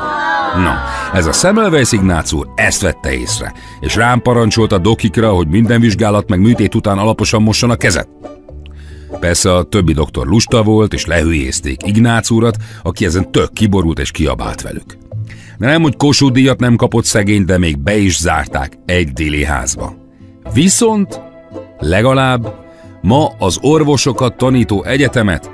Na, 0.56 0.78
ez 1.12 1.26
a 1.26 1.32
Semmelweis 1.32 1.92
Ignác 1.92 2.32
úr 2.32 2.48
ezt 2.54 2.80
vette 2.82 3.12
észre, 3.12 3.52
és 3.80 3.94
rám 3.94 4.22
parancsolt 4.22 4.72
a 4.72 4.78
dokikra, 4.78 5.32
hogy 5.32 5.48
minden 5.48 5.80
vizsgálat 5.80 6.28
meg 6.28 6.40
műtét 6.40 6.74
után 6.74 6.98
alaposan 6.98 7.42
mosson 7.42 7.70
a 7.70 7.76
kezet. 7.76 8.08
Persze 9.20 9.54
a 9.54 9.62
többi 9.62 9.92
doktor 9.92 10.26
lusta 10.26 10.62
volt, 10.62 10.92
és 10.92 11.06
lehülyézték 11.06 11.86
Ignác 11.86 12.30
úrat, 12.30 12.56
aki 12.82 13.04
ezen 13.04 13.30
tök 13.30 13.52
kiborult 13.52 13.98
és 13.98 14.10
kiabált 14.10 14.62
velük. 14.62 15.05
De 15.58 15.66
nem, 15.66 15.82
hogy 15.82 15.96
Kossuth 15.96 16.32
díjat 16.32 16.60
nem 16.60 16.76
kapott 16.76 17.04
szegény, 17.04 17.44
de 17.44 17.58
még 17.58 17.78
be 17.78 17.96
is 17.96 18.18
zárták 18.18 18.78
egy 18.86 19.12
déli 19.12 19.44
házba. 19.44 19.96
Viszont 20.52 21.20
legalább 21.78 22.54
ma 23.02 23.32
az 23.38 23.58
orvosokat 23.60 24.36
tanító 24.36 24.84
egyetemet 24.84 25.50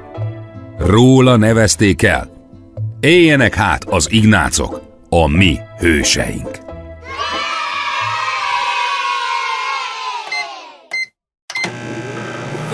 róla 0.78 1.37
nevezték 1.37 2.02
el. 2.02 2.30
Éljenek 3.00 3.54
hát 3.54 3.85
az 3.85 4.12
ignácok, 4.12 4.80
a 5.09 5.26
mi 5.28 5.59
hőseink. 5.78 6.59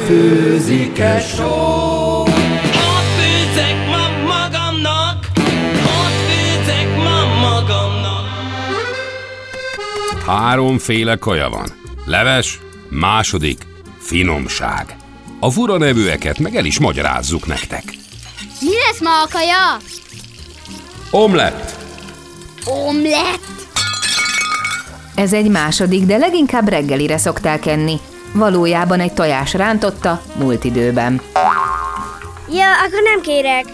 Főzike 0.07 1.19
só 1.21 1.88
Háromféle 10.29 11.17
kaja 11.17 11.49
van. 11.49 11.67
Leves, 12.05 12.61
második, 12.89 13.59
finomság. 13.99 14.97
A 15.41 15.51
fura 15.51 15.79
nevűeket 15.79 16.39
meg 16.39 16.57
el 16.57 16.65
is 16.65 16.79
magyarázzuk 16.79 17.47
nektek. 17.47 17.83
Mi 18.61 18.75
lesz 18.87 19.01
ma 19.01 19.23
a 19.23 19.29
kaja? 19.33 19.77
Omlett, 21.11 21.77
Omlett. 22.65 23.41
Ez 25.15 25.33
egy 25.33 25.49
második, 25.51 26.05
de 26.05 26.17
leginkább 26.17 26.69
reggelire 26.69 27.19
szokták 27.19 27.67
enni. 27.67 27.97
Valójában 28.33 29.01
egy 29.01 29.13
tojás 29.13 29.55
rántotta 29.55 30.23
múlt 30.39 30.65
időben. 30.65 31.21
Ja, 32.51 32.73
akkor 32.87 33.03
nem 33.03 33.21
kérek. 33.21 33.65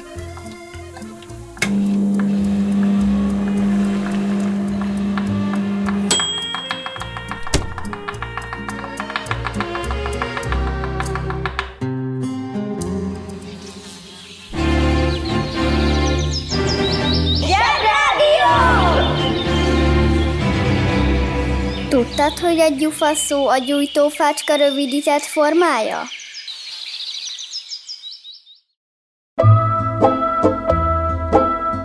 Hogy 22.54 22.72
a 22.72 22.76
gyufa 22.76 23.14
szó 23.14 23.48
a 23.48 23.58
gyújtófácska 23.58 24.54
rövidített 24.54 25.22
formája? 25.22 26.00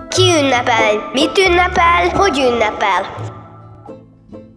Ki 0.10 0.22
ünnepel? 0.22 1.10
Mit 1.14 1.38
ünnepel? 1.38 2.10
Hogy 2.10 2.38
ünnepel? 2.38 3.28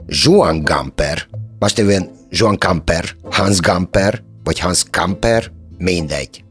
Joan 0.07 0.63
Gamper, 0.63 1.27
más 1.59 1.73
néven 1.73 2.11
Joan 2.31 2.59
Camper, 2.59 3.05
Hans 3.31 3.61
Gamper, 3.61 4.23
vagy 4.45 4.59
Hans 4.59 4.83
Kamper, 4.91 5.51
mindegy. 5.79 6.45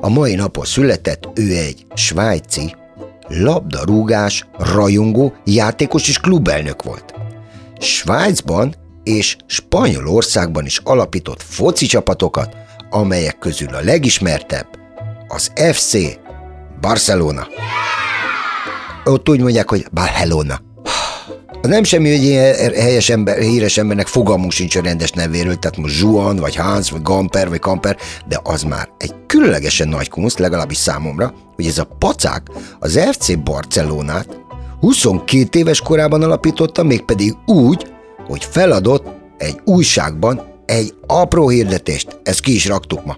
A 0.00 0.08
mai 0.08 0.34
napon 0.34 0.64
született 0.64 1.28
ő 1.34 1.56
egy 1.56 1.86
svájci, 1.94 2.74
labdarúgás, 3.28 4.46
rajongó, 4.58 5.34
játékos 5.44 6.08
és 6.08 6.18
klubelnök 6.18 6.82
volt. 6.82 7.14
Svájcban 7.80 8.74
és 9.02 9.36
Spanyolországban 9.46 10.64
is 10.64 10.80
alapított 10.84 11.42
foci 11.42 11.86
csapatokat, 11.86 12.56
amelyek 12.90 13.38
közül 13.38 13.74
a 13.74 13.80
legismertebb 13.80 14.66
az 15.28 15.50
FC 15.72 15.96
Barcelona. 16.80 17.46
Ott 19.04 19.28
úgy 19.28 19.40
mondják, 19.40 19.70
hogy 19.70 19.86
Barcelona. 19.92 20.60
Nem 21.62 21.82
semmi, 21.82 22.10
hogy 22.10 22.24
ilyen 22.24 22.54
helyes 22.74 23.08
ember, 23.08 23.38
híres 23.38 23.78
embernek 23.78 24.06
fogalmunk 24.06 24.52
sincs 24.52 24.76
a 24.76 24.80
rendes 24.80 25.10
nevéről, 25.10 25.56
tehát 25.56 25.76
most 25.76 26.00
Juan, 26.00 26.36
vagy 26.36 26.54
Hans, 26.54 26.90
vagy 26.90 27.02
Gamper, 27.02 27.48
vagy 27.48 27.58
Kamper, 27.58 27.96
de 28.28 28.40
az 28.42 28.62
már 28.62 28.88
egy 28.98 29.14
különlegesen 29.26 29.88
nagy 29.88 30.08
kunst, 30.08 30.38
legalábbis 30.38 30.76
számomra, 30.76 31.34
hogy 31.54 31.66
ez 31.66 31.78
a 31.78 31.88
pacák 31.98 32.42
az 32.78 33.00
FC 33.10 33.38
Barcelonát 33.38 34.45
22 34.80 35.58
éves 35.58 35.80
korában 35.80 36.22
alapította, 36.22 36.82
mégpedig 36.82 37.34
úgy, 37.46 37.86
hogy 38.26 38.44
feladott 38.44 39.06
egy 39.38 39.60
újságban 39.64 40.42
egy 40.66 40.94
apró 41.06 41.48
hirdetést. 41.48 42.20
Ezt 42.22 42.40
ki 42.40 42.54
is 42.54 42.66
raktuk 42.66 43.04
ma. 43.04 43.16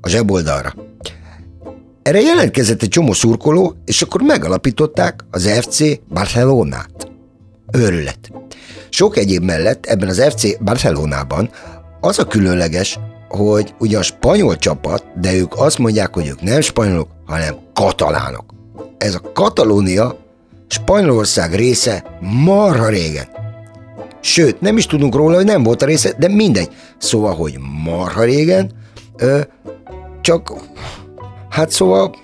A 0.00 0.08
zseboldalra. 0.08 0.74
Erre 2.02 2.20
jelentkezett 2.20 2.82
egy 2.82 2.88
csomó 2.88 3.12
szurkoló, 3.12 3.74
és 3.84 4.02
akkor 4.02 4.22
megalapították 4.22 5.24
az 5.30 5.50
FC 5.60 5.80
Barcelonát. 6.08 7.10
Őrület. 7.72 8.32
Sok 8.88 9.16
egyéb 9.16 9.42
mellett 9.42 9.86
ebben 9.86 10.08
az 10.08 10.22
FC 10.36 10.62
Barcelonában 10.62 11.50
az 12.00 12.18
a 12.18 12.26
különleges, 12.26 12.98
hogy 13.28 13.74
ugyan 13.78 14.02
spanyol 14.02 14.56
csapat, 14.56 15.04
de 15.20 15.34
ők 15.34 15.52
azt 15.56 15.78
mondják, 15.78 16.14
hogy 16.14 16.26
ők 16.26 16.42
nem 16.42 16.60
spanyolok, 16.60 17.08
hanem 17.26 17.54
katalánok. 17.74 18.44
Ez 18.98 19.14
a 19.14 19.32
Katalónia 19.32 20.25
Spanyolország 20.68 21.54
része 21.54 22.18
marha 22.20 22.88
régen. 22.88 23.26
Sőt, 24.20 24.60
nem 24.60 24.76
is 24.76 24.86
tudunk 24.86 25.14
róla, 25.14 25.36
hogy 25.36 25.44
nem 25.44 25.62
volt 25.62 25.82
a 25.82 25.86
része, 25.86 26.14
de 26.18 26.28
mindegy. 26.28 26.68
Szóval, 26.98 27.34
hogy 27.34 27.58
marha 27.84 28.24
régen, 28.24 28.70
ö, 29.16 29.40
csak, 30.20 30.52
hát 31.48 31.70
szóval, 31.70 32.14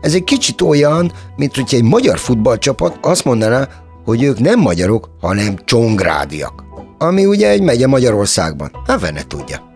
ez 0.00 0.14
egy 0.14 0.24
kicsit 0.24 0.60
olyan, 0.60 1.12
mint 1.36 1.54
hogyha 1.54 1.76
egy 1.76 1.82
magyar 1.82 2.18
futballcsapat 2.18 2.98
azt 3.00 3.24
mondaná, 3.24 3.68
hogy 4.04 4.22
ők 4.22 4.38
nem 4.38 4.60
magyarok, 4.60 5.10
hanem 5.20 5.56
csongrádiak. 5.64 6.64
Ami 6.98 7.26
ugye 7.26 7.48
egy 7.48 7.62
megye 7.62 7.86
Magyarországban. 7.86 8.70
Hát 8.86 9.00
fene 9.00 9.22
tudja. 9.26 9.71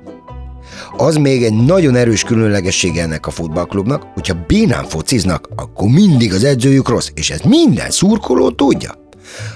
Az 0.98 1.16
még 1.16 1.44
egy 1.44 1.52
nagyon 1.54 1.94
erős 1.94 2.22
különlegessége 2.22 3.02
ennek 3.02 3.26
a 3.26 3.30
futballklubnak, 3.30 4.02
hogyha 4.14 4.44
bénán 4.46 4.85
fociznak, 4.85 5.48
akkor 5.56 5.88
mindig 5.88 6.32
az 6.32 6.44
edzőjük 6.44 6.88
rossz, 6.88 7.09
és 7.14 7.30
ez 7.30 7.40
minden 7.40 7.90
szurkoló 7.90 8.50
tudja. 8.50 8.90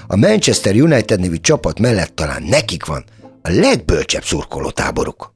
A 0.07 0.15
Manchester 0.15 0.75
United 0.75 1.19
nevű 1.19 1.35
csapat 1.35 1.79
mellett 1.79 2.15
talán 2.15 2.43
nekik 2.43 2.85
van 2.85 3.03
a 3.41 3.49
legbölcsebb 3.49 4.23
szurkolótáboruk. 4.23 5.33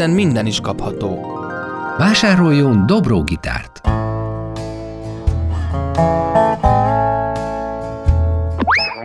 Interneten 0.00 0.10
minden 0.10 0.46
is 0.46 0.60
kapható. 0.60 1.18
Vásároljon 1.98 2.86
Dobró 2.86 3.22
gitárt! 3.22 3.80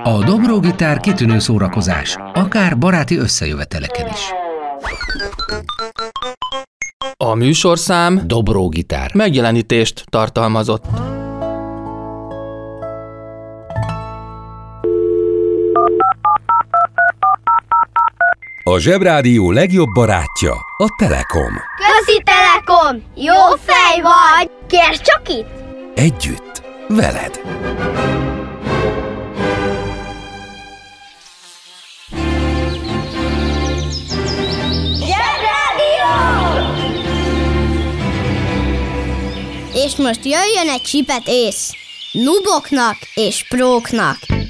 A 0.04 0.24
Dobró 0.26 0.60
gitár 0.60 1.00
kitűnő 1.00 1.40
szórakozás, 1.40 2.16
akár 2.34 2.78
baráti 2.78 3.18
összejöveteleken 3.18 4.08
is. 4.08 4.34
A 7.18 7.34
műsorszám 7.34 8.22
Dobró 8.26 8.70
gitár. 8.70 9.12
megjelenítést 9.14 10.04
tartalmazott. 10.10 11.15
A 18.68 18.80
Zsebrádió 18.80 19.52
legjobb 19.52 19.90
barátja 19.94 20.54
a 20.78 20.96
Telekom. 20.98 21.54
Közi 21.78 22.24
Telekom! 22.24 23.04
Jó 23.16 23.56
fej 23.66 24.02
vagy! 24.02 24.52
Kérd 24.68 25.02
csak 25.02 25.30
itt! 25.30 25.48
Együtt, 25.96 26.62
veled. 26.88 27.42
És 39.74 39.96
most 39.96 40.26
jöjjön 40.26 40.70
egy 40.74 40.82
csipet 40.82 41.24
ész. 41.26 41.72
Nuboknak 42.12 42.98
és 43.16 43.46
próknak. 43.50 44.45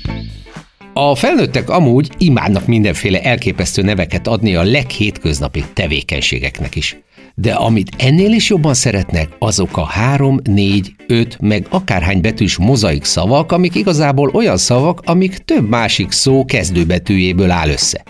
A 0.98 1.16
felnőttek 1.16 1.70
amúgy 1.70 2.10
imádnak 2.18 2.66
mindenféle 2.66 3.22
elképesztő 3.22 3.82
neveket 3.82 4.28
adni 4.28 4.56
a 4.56 4.64
leghétköznapi 4.64 5.64
tevékenységeknek 5.74 6.76
is. 6.76 6.98
De 7.34 7.54
amit 7.54 7.90
ennél 7.98 8.32
is 8.32 8.50
jobban 8.50 8.74
szeretnek, 8.74 9.30
azok 9.40 9.78
a 9.78 9.86
három, 9.86 10.40
négy, 10.44 10.96
öt, 11.08 11.38
meg 11.42 11.68
akárhány 11.70 12.22
betűs 12.22 12.58
mozaik 12.58 13.04
szavak, 13.04 13.52
amik 13.52 13.76
igazából 13.76 14.30
olyan 14.34 14.58
szavak, 14.58 15.02
amik 15.06 15.38
több 15.38 15.70
másik 15.70 16.12
szó 16.12 16.46
kezdőbetűjéből 16.46 17.52
áll 17.52 17.70
össze. 17.70 18.04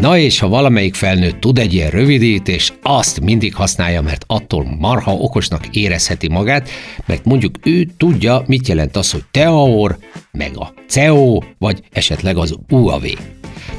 Na 0.00 0.18
és 0.18 0.38
ha 0.38 0.48
valamelyik 0.48 0.94
felnőtt 0.94 1.40
tud 1.40 1.58
egy 1.58 1.74
ilyen 1.74 1.90
rövidítést, 1.90 2.78
azt 2.82 3.20
mindig 3.20 3.54
használja, 3.54 4.02
mert 4.02 4.24
attól 4.26 4.76
marha 4.78 5.12
okosnak 5.12 5.76
érezheti 5.76 6.28
magát, 6.28 6.68
mert 7.06 7.24
mondjuk 7.24 7.54
ő 7.62 7.88
tudja, 7.96 8.42
mit 8.46 8.68
jelent 8.68 8.96
az, 8.96 9.10
hogy 9.10 9.22
teaor, 9.30 9.98
meg 10.32 10.50
a 10.56 10.72
CEO, 10.88 11.38
vagy 11.58 11.82
esetleg 11.92 12.36
az 12.36 12.54
UAV. 12.70 13.04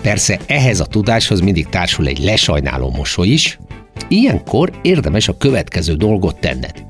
Persze 0.01 0.39
ehhez 0.45 0.79
a 0.79 0.85
tudáshoz 0.85 1.39
mindig 1.39 1.67
társul 1.67 2.07
egy 2.07 2.23
lesajnáló 2.23 2.89
mosoly 2.89 3.27
is, 3.27 3.59
ilyenkor 4.07 4.71
érdemes 4.81 5.27
a 5.27 5.37
következő 5.37 5.93
dolgot 5.93 6.39
tenned. 6.39 6.85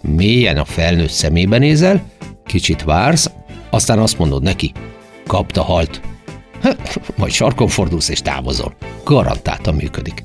Mélyen 0.00 0.56
a 0.56 0.64
felnőtt 0.64 1.10
szemébe 1.10 1.58
nézel, 1.58 2.02
kicsit 2.46 2.82
vársz, 2.82 3.30
aztán 3.70 3.98
azt 3.98 4.18
mondod 4.18 4.42
neki, 4.42 4.72
kapta 5.26 5.62
halt, 5.62 6.00
majd 7.18 7.32
sarkon 7.32 7.68
fordulsz 7.68 8.08
és 8.08 8.20
távozol. 8.20 8.72
Garantáltan 9.04 9.74
működik. 9.74 10.22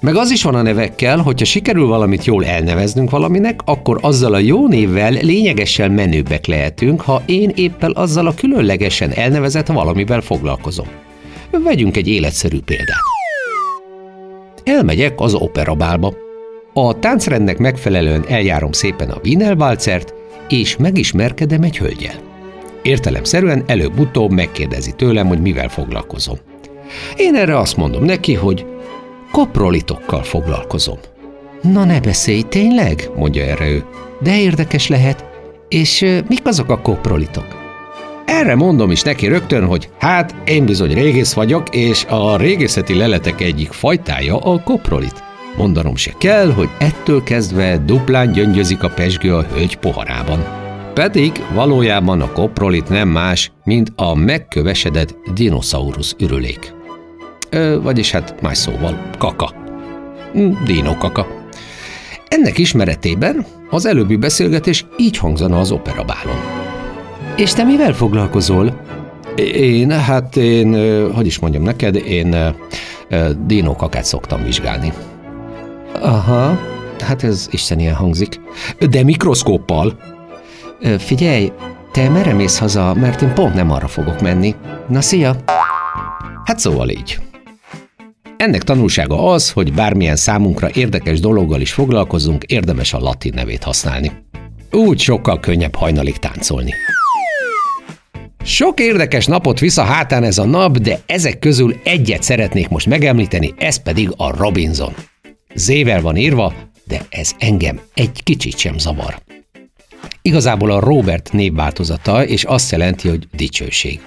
Meg 0.00 0.16
az 0.16 0.30
is 0.30 0.42
van 0.42 0.54
a 0.54 0.62
nevekkel, 0.62 1.18
hogyha 1.18 1.44
sikerül 1.44 1.86
valamit 1.86 2.24
jól 2.24 2.44
elneveznünk 2.44 3.10
valaminek, 3.10 3.60
akkor 3.64 3.98
azzal 4.00 4.34
a 4.34 4.38
jó 4.38 4.68
névvel 4.68 5.10
lényegesen 5.10 5.90
menőbbek 5.90 6.46
lehetünk, 6.46 7.00
ha 7.00 7.22
én 7.26 7.52
éppen 7.54 7.92
azzal 7.94 8.26
a 8.26 8.34
különlegesen 8.34 9.10
elnevezett 9.10 9.66
valamivel 9.66 10.20
foglalkozom. 10.20 10.86
Vegyünk 11.50 11.96
egy 11.96 12.08
életszerű 12.08 12.60
példát. 12.60 12.96
Elmegyek 14.64 15.20
az 15.20 15.34
operabálba. 15.34 16.14
A 16.72 16.98
táncrendnek 16.98 17.58
megfelelően 17.58 18.24
eljárom 18.28 18.72
szépen 18.72 19.10
a 19.10 19.20
Wienerwalzert, 19.24 20.14
és 20.48 20.76
megismerkedem 20.76 21.62
egy 21.62 21.78
hölgyel. 21.78 22.27
Értelemszerűen 22.88 23.62
előbb-utóbb 23.66 24.30
megkérdezi 24.30 24.92
tőlem, 24.92 25.26
hogy 25.26 25.40
mivel 25.40 25.68
foglalkozom. 25.68 26.36
Én 27.16 27.34
erre 27.34 27.58
azt 27.58 27.76
mondom 27.76 28.04
neki, 28.04 28.34
hogy 28.34 28.66
koprolitokkal 29.32 30.22
foglalkozom. 30.22 30.98
Na 31.62 31.84
ne 31.84 32.00
beszélj, 32.00 32.42
tényleg? 32.42 33.10
mondja 33.16 33.44
erre 33.44 33.68
ő. 33.68 33.84
De 34.20 34.40
érdekes 34.40 34.88
lehet. 34.88 35.24
És 35.68 36.02
ö, 36.02 36.18
mik 36.28 36.46
azok 36.46 36.70
a 36.70 36.80
koprolitok? 36.80 37.46
Erre 38.24 38.54
mondom 38.54 38.90
is 38.90 39.02
neki 39.02 39.26
rögtön, 39.26 39.64
hogy 39.64 39.88
hát 39.98 40.34
én 40.44 40.64
bizony 40.64 40.94
régész 40.94 41.32
vagyok, 41.32 41.74
és 41.74 42.04
a 42.04 42.36
régészeti 42.36 42.94
leletek 42.94 43.40
egyik 43.40 43.72
fajtája 43.72 44.36
a 44.36 44.62
koprolit. 44.62 45.22
Mondanom 45.56 45.96
se 45.96 46.12
kell, 46.18 46.52
hogy 46.52 46.68
ettől 46.78 47.22
kezdve 47.22 47.78
duplán 47.78 48.32
gyöngyözik 48.32 48.82
a 48.82 48.88
pesgő 48.88 49.34
a 49.34 49.46
hölgy 49.52 49.76
poharában. 49.76 50.67
Pedig 50.98 51.32
valójában 51.54 52.20
a 52.20 52.32
koprolit 52.32 52.88
nem 52.88 53.08
más, 53.08 53.52
mint 53.64 53.92
a 53.96 54.14
megkövesedett 54.14 55.14
dinoszaurusz 55.34 56.14
ürülék. 56.18 56.74
Ö, 57.50 57.78
vagyis 57.82 58.10
hát 58.10 58.40
más 58.40 58.58
szóval, 58.58 59.00
kaka. 59.18 59.52
Hm, 60.32 60.64
Dino 60.64 60.96
kaka. 60.96 61.26
Ennek 62.28 62.58
ismeretében 62.58 63.46
az 63.70 63.86
előbbi 63.86 64.16
beszélgetés 64.16 64.86
így 64.96 65.16
hangzana 65.16 65.58
az 65.58 65.70
operabálon. 65.70 66.36
És 67.36 67.52
te 67.52 67.64
mivel 67.64 67.92
foglalkozol? 67.92 68.80
Én, 69.52 69.90
hát 69.90 70.36
én, 70.36 70.72
hogy 71.12 71.26
is 71.26 71.38
mondjam 71.38 71.62
neked, 71.62 71.94
én 71.94 72.32
ö, 72.32 72.48
ö, 73.08 73.30
Dino 73.46 73.76
kakát 73.76 74.04
szoktam 74.04 74.44
vizsgálni. 74.44 74.92
Aha, 76.00 76.58
hát 77.00 77.22
ez 77.22 77.48
istenien 77.50 77.94
hangzik. 77.94 78.40
De 78.90 79.04
mikroszkóppal. 79.04 80.16
Figyelj, 80.98 81.52
te 81.92 82.08
merre 82.08 82.32
mész 82.32 82.58
haza, 82.58 82.94
mert 82.94 83.22
én 83.22 83.34
pont 83.34 83.54
nem 83.54 83.70
arra 83.70 83.88
fogok 83.88 84.20
menni. 84.20 84.54
Na, 84.88 85.00
szia! 85.00 85.36
Hát 86.44 86.58
szóval 86.58 86.88
így. 86.88 87.18
Ennek 88.36 88.62
tanulsága 88.62 89.30
az, 89.32 89.50
hogy 89.50 89.72
bármilyen 89.72 90.16
számunkra 90.16 90.70
érdekes 90.72 91.20
dologgal 91.20 91.60
is 91.60 91.72
foglalkozunk, 91.72 92.44
érdemes 92.44 92.92
a 92.92 92.98
latin 92.98 93.32
nevét 93.34 93.62
használni. 93.62 94.12
Úgy 94.70 95.00
sokkal 95.00 95.40
könnyebb 95.40 95.74
hajnalig 95.74 96.16
táncolni. 96.16 96.74
Sok 98.44 98.80
érdekes 98.80 99.26
napot 99.26 99.58
visz 99.58 99.76
a 99.76 99.82
hátán 99.82 100.24
ez 100.24 100.38
a 100.38 100.44
nap, 100.44 100.78
de 100.78 101.00
ezek 101.06 101.38
közül 101.38 101.80
egyet 101.84 102.22
szeretnék 102.22 102.68
most 102.68 102.86
megemlíteni, 102.86 103.54
ez 103.56 103.82
pedig 103.82 104.10
a 104.16 104.36
Robinson. 104.36 104.94
Zével 105.54 106.00
van 106.00 106.16
írva, 106.16 106.54
de 106.84 107.00
ez 107.08 107.32
engem 107.38 107.80
egy 107.94 108.22
kicsit 108.22 108.58
sem 108.58 108.78
zavar. 108.78 109.18
Igazából 110.22 110.70
a 110.70 110.80
Robert 110.80 111.32
névváltozata, 111.32 112.24
és 112.24 112.44
azt 112.44 112.70
jelenti, 112.70 113.08
hogy 113.08 113.28
dicsőség. 113.36 114.00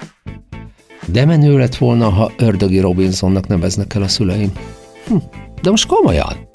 De 1.06 1.26
menő 1.26 1.58
lett 1.58 1.76
volna, 1.76 2.10
ha 2.10 2.32
ördögi 2.38 2.80
Robinsonnak 2.80 3.48
neveznek 3.48 3.96
el 3.96 4.02
a 4.02 4.08
szüleim. 4.08 4.52
Hm, 5.08 5.16
de 5.62 5.70
most 5.70 5.88
komolyan. 5.88 6.50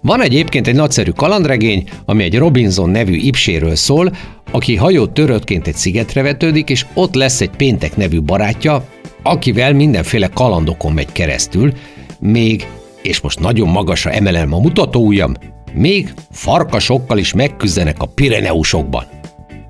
Van 0.00 0.22
egyébként 0.22 0.66
egy 0.66 0.74
nagyszerű 0.74 1.10
kalandregény, 1.10 1.88
ami 2.04 2.22
egy 2.22 2.38
Robinson 2.38 2.90
nevű 2.90 3.14
ipséről 3.14 3.74
szól, 3.74 4.12
aki 4.50 4.76
hajót 4.76 5.10
töröttként 5.10 5.66
egy 5.66 5.74
szigetre 5.74 6.22
vetődik, 6.22 6.70
és 6.70 6.86
ott 6.94 7.14
lesz 7.14 7.40
egy 7.40 7.50
péntek 7.50 7.96
nevű 7.96 8.22
barátja, 8.22 8.84
akivel 9.22 9.72
mindenféle 9.72 10.28
kalandokon 10.28 10.92
megy 10.92 11.12
keresztül, 11.12 11.72
még, 12.20 12.66
és 13.02 13.20
most 13.20 13.40
nagyon 13.40 13.68
magasra 13.68 14.10
emelem 14.10 14.52
a 14.52 14.58
mutatóujjam, 14.58 15.34
még 15.78 16.14
farkasokkal 16.30 17.18
is 17.18 17.32
megküzdenek 17.32 18.02
a 18.02 18.06
Pireneusokban, 18.06 19.04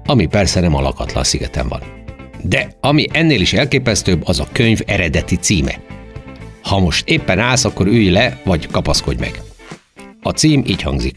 ami 0.05 0.27
persze 0.27 0.61
nem 0.61 0.75
a 0.75 0.81
lakatlan 0.81 1.25
szigeten 1.25 1.69
van. 1.69 1.81
De 2.43 2.77
ami 2.81 3.07
ennél 3.13 3.41
is 3.41 3.53
elképesztőbb, 3.53 4.23
az 4.25 4.41
a 4.41 4.49
könyv 4.53 4.81
eredeti 4.87 5.37
címe. 5.37 5.81
Ha 6.63 6.79
most 6.79 7.09
éppen 7.09 7.39
állsz, 7.39 7.65
akkor 7.65 7.87
ülj 7.87 8.11
le, 8.11 8.41
vagy 8.45 8.67
kapaszkodj 8.67 9.21
meg. 9.21 9.41
A 10.23 10.31
cím 10.31 10.63
így 10.67 10.83
hangzik. 10.83 11.17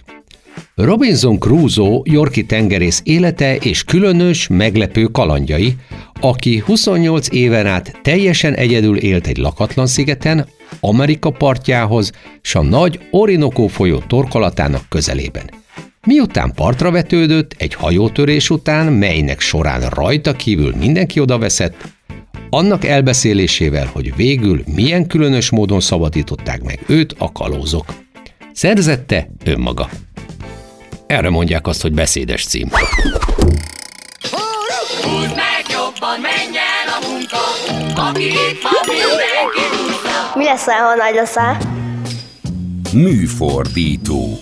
Robinson 0.76 1.40
Crusoe 1.40 2.02
Yorki 2.04 2.46
tengerész 2.46 3.02
élete 3.04 3.56
és 3.56 3.84
különös, 3.84 4.48
meglepő 4.48 5.04
kalandjai, 5.04 5.76
aki 6.22 6.64
28 6.66 7.28
éven 7.32 7.66
át 7.66 8.00
teljesen 8.02 8.54
egyedül 8.54 8.98
élt 8.98 9.28
egy 9.28 9.38
lakatlan 9.38 9.88
szigeten, 9.88 10.48
Amerika 10.80 11.30
partjához, 11.30 12.12
s 12.42 12.56
a 12.56 12.62
nagy 12.62 13.00
Orinoco 13.12 13.68
folyó 13.68 13.98
torkolatának 14.08 14.84
közelében. 14.90 15.50
Miután 16.08 16.52
partra 16.56 16.92
vetődött, 16.92 17.56
egy 17.58 17.74
hajótörés 17.74 18.50
után, 18.50 18.94
melynek 18.94 19.40
során 19.40 19.90
rajta 19.90 20.34
kívül 20.34 20.76
mindenki 20.76 21.20
odaveszett, 21.20 21.76
annak 22.50 22.86
elbeszélésével, 22.86 23.90
hogy 23.94 24.16
végül 24.16 24.64
milyen 24.76 25.08
különös 25.08 25.50
módon 25.50 25.80
szabadították 25.80 26.64
meg 26.64 26.80
őt 26.88 27.16
a 27.18 27.32
kalózok. 27.32 27.86
Szerzette 28.54 29.28
önmaga. 29.46 29.90
Erre 31.08 31.30
mondják 31.30 31.68
azt, 31.68 31.82
hogy 31.82 31.94
beszédes 31.94 32.46
cím. 32.46 32.70
Húzd 35.02 35.36
meg 35.36 35.66
jobban, 35.70 36.20
menj 36.22 36.58
a 36.88 37.08
munka, 37.08 38.02
aki 38.02 38.26
itt 38.26 38.62
van, 38.62 38.96
mindenki. 38.96 39.91
Mi 40.36 40.44
leszel, 40.44 40.76
ha 40.76 40.96
nagy 40.96 41.16
leszel? 41.16 41.58
Műfordító. 42.94 44.40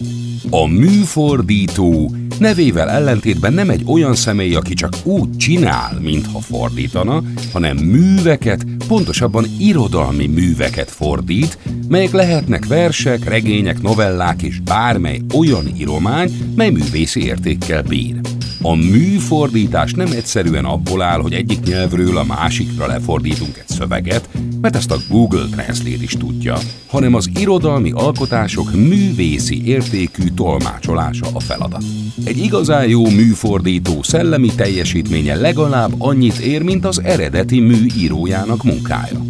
A 0.50 0.68
műfordító 0.68 2.12
nevével 2.40 2.90
ellentétben 2.90 3.54
nem 3.54 3.70
egy 3.70 3.84
olyan 3.86 4.16
személy, 4.16 4.56
aki 4.56 4.74
csak 4.74 4.94
úgy 5.04 5.38
csinál, 5.38 5.98
mintha 6.02 6.40
fordítana, 6.40 7.24
hanem 7.54 7.78
műveket, 7.78 8.64
pontosabban 8.88 9.46
irodalmi 9.60 10.28
műveket 10.28 10.92
fordít, 10.92 11.58
melyek 11.88 12.12
lehetnek 12.12 12.66
versek, 12.66 13.24
regények, 13.30 13.82
novellák 13.82 14.42
és 14.42 14.60
bármely 14.60 15.22
olyan 15.38 15.68
íromány, 15.78 16.54
mely 16.56 16.70
művészi 16.70 17.26
értékkel 17.26 17.82
bír. 17.82 18.20
A 18.62 18.76
műfordítás 18.76 19.94
nem 19.94 20.12
egyszerűen 20.12 20.66
abból 20.66 21.02
áll, 21.02 21.22
hogy 21.22 21.34
egyik 21.34 21.60
nyelvről 21.64 22.18
a 22.18 22.24
másikra 22.24 22.88
lefordítunk 22.88 23.58
egy 23.58 23.68
szöveget, 23.68 24.30
mert 24.62 24.76
ezt 24.76 24.92
a 24.92 24.98
Google 25.10 25.46
Translate 25.52 26.04
is 26.04 26.14
tudja, 26.14 26.58
hanem 26.88 27.14
az 27.14 27.30
irodalmi 27.40 27.92
alkotások 27.92 28.72
művészi 28.74 29.68
értékű 29.68 30.24
tolmácsolása 30.36 31.26
a 31.34 31.40
feladat. 31.40 31.84
Egy 32.24 32.38
igazán 32.38 32.88
jó 32.88 33.10
műfordító 33.10 34.04
szellemi 34.04 34.50
teljesítménye 34.56 35.36
legalább 35.36 35.94
annyit 35.98 36.38
ér, 36.38 36.64
mint 36.64 36.86
az 36.86 37.02
eredeti 37.04 37.60
mű 37.60 37.86
írójának 37.98 38.64
munkája. 38.64 39.22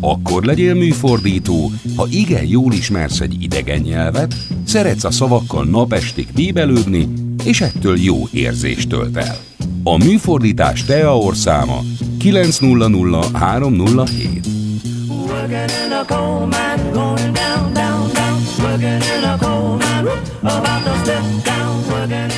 Akkor 0.00 0.44
legyél 0.44 0.74
műfordító, 0.74 1.72
ha 1.96 2.06
igen 2.10 2.46
jól 2.46 2.72
ismersz 2.72 3.20
egy 3.20 3.42
idegen 3.42 3.80
nyelvet, 3.80 4.36
szeretsz 4.64 5.04
a 5.04 5.10
szavakkal 5.10 5.64
napestig 5.64 6.26
bíbelődni, 6.34 7.08
és 7.44 7.60
ettől 7.60 7.98
jó 7.98 8.28
érzést 8.30 8.88
tölt 8.88 9.16
el. 9.16 9.36
A 9.82 9.96
műfordítás 9.96 10.84
TEA 10.84 11.34
száma 11.34 11.82
900307. 12.18 14.46
Working 15.08 15.70
in 15.86 15.92
a 15.92 16.04
coal 16.06 16.46
mine, 16.46 16.90
going 16.92 17.32
down, 17.32 17.72
down, 17.72 18.12
down. 18.12 18.38
Working 18.58 19.02
in 19.02 19.24
a 19.24 19.36
coal 19.38 19.76
mine, 19.76 20.08
about 20.42 20.84
to 20.84 20.94
step 21.02 21.22
down. 21.44 21.82
Working 21.90 22.31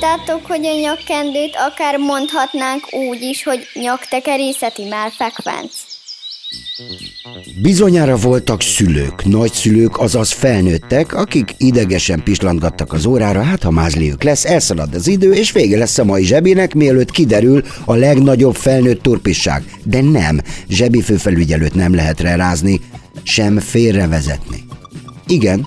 Tudtátok, 0.00 0.46
hogy 0.46 0.66
a 0.66 0.80
nyakkendőt 0.80 1.56
akár 1.70 1.98
mondhatnánk 1.98 2.94
úgy 3.10 3.22
is, 3.22 3.42
hogy 3.42 3.60
nyaktekerészeti 3.74 4.84
melfekvenc? 4.84 5.72
Bizonyára 7.62 8.16
voltak 8.16 8.62
szülők, 8.62 9.24
nagyszülők, 9.24 9.98
azaz 9.98 10.30
felnőttek, 10.30 11.14
akik 11.14 11.54
idegesen 11.56 12.22
pislantgattak 12.22 12.92
az 12.92 13.06
órára, 13.06 13.42
hát 13.42 13.62
ha 13.62 13.70
mázliük 13.70 14.22
lesz, 14.22 14.44
elszalad 14.44 14.94
az 14.94 15.06
idő, 15.06 15.32
és 15.32 15.52
vége 15.52 15.78
lesz 15.78 15.98
a 15.98 16.04
mai 16.04 16.24
zsebének, 16.24 16.74
mielőtt 16.74 17.10
kiderül 17.10 17.62
a 17.84 17.94
legnagyobb 17.94 18.54
felnőtt 18.54 19.02
turpisság. 19.02 19.64
De 19.84 20.00
nem, 20.00 20.40
zsebi 20.68 21.00
főfelügyelőt 21.00 21.74
nem 21.74 21.94
lehet 21.94 22.20
rázni, 22.20 22.80
sem 23.22 23.58
félrevezetni. 23.58 24.64
Igen, 25.26 25.66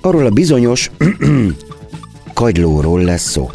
arról 0.00 0.26
a 0.26 0.30
bizonyos 0.30 0.90
kagylóról 2.32 3.02
lesz 3.02 3.30
szó. 3.30 3.50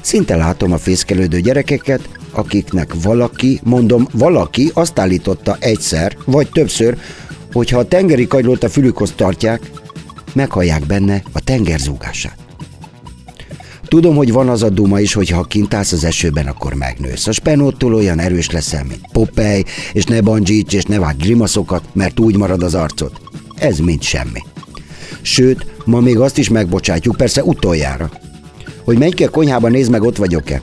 Szinte 0.00 0.36
látom 0.36 0.72
a 0.72 0.78
fészkelődő 0.78 1.40
gyerekeket, 1.40 2.08
akiknek 2.30 2.94
valaki, 3.02 3.60
mondom 3.64 4.08
valaki 4.12 4.70
azt 4.74 4.98
állította 4.98 5.56
egyszer, 5.60 6.16
vagy 6.24 6.48
többször, 6.48 6.98
hogy 7.52 7.70
ha 7.70 7.78
a 7.78 7.88
tengeri 7.88 8.26
kagylót 8.26 8.62
a 8.62 8.68
fülükhoz 8.68 9.12
tartják, 9.16 9.70
meghallják 10.32 10.86
benne 10.86 11.22
a 11.32 11.40
tengerzúgását. 11.40 12.36
Tudom, 13.88 14.16
hogy 14.16 14.32
van 14.32 14.48
az 14.48 14.62
a 14.62 14.68
duma 14.68 15.00
is, 15.00 15.12
hogy 15.12 15.28
ha 15.28 15.42
kint 15.42 15.74
állsz 15.74 15.92
az 15.92 16.04
esőben, 16.04 16.46
akkor 16.46 16.74
megnősz. 16.74 17.26
A 17.26 17.32
spenóttól 17.32 17.94
olyan 17.94 18.20
erős 18.20 18.50
leszel, 18.50 18.84
mint 18.84 19.08
Popeye, 19.12 19.64
és 19.92 20.04
ne 20.04 20.20
bandzsíts, 20.20 20.74
és 20.74 20.84
ne 20.84 20.98
vágj 20.98 21.22
grimaszokat, 21.22 21.84
mert 21.92 22.20
úgy 22.20 22.36
marad 22.36 22.62
az 22.62 22.74
arcod. 22.74 23.12
Ez 23.56 23.78
mind 23.78 24.02
semmi. 24.02 24.40
Sőt, 25.24 25.66
ma 25.84 26.00
még 26.00 26.18
azt 26.18 26.38
is 26.38 26.48
megbocsátjuk, 26.48 27.16
persze 27.16 27.42
utoljára. 27.42 28.10
Hogy 28.84 28.98
menj 28.98 29.10
ki 29.10 29.24
a 29.24 29.30
konyhába, 29.30 29.68
nézd 29.68 29.90
meg, 29.90 30.02
ott 30.02 30.16
vagyok-e. 30.16 30.62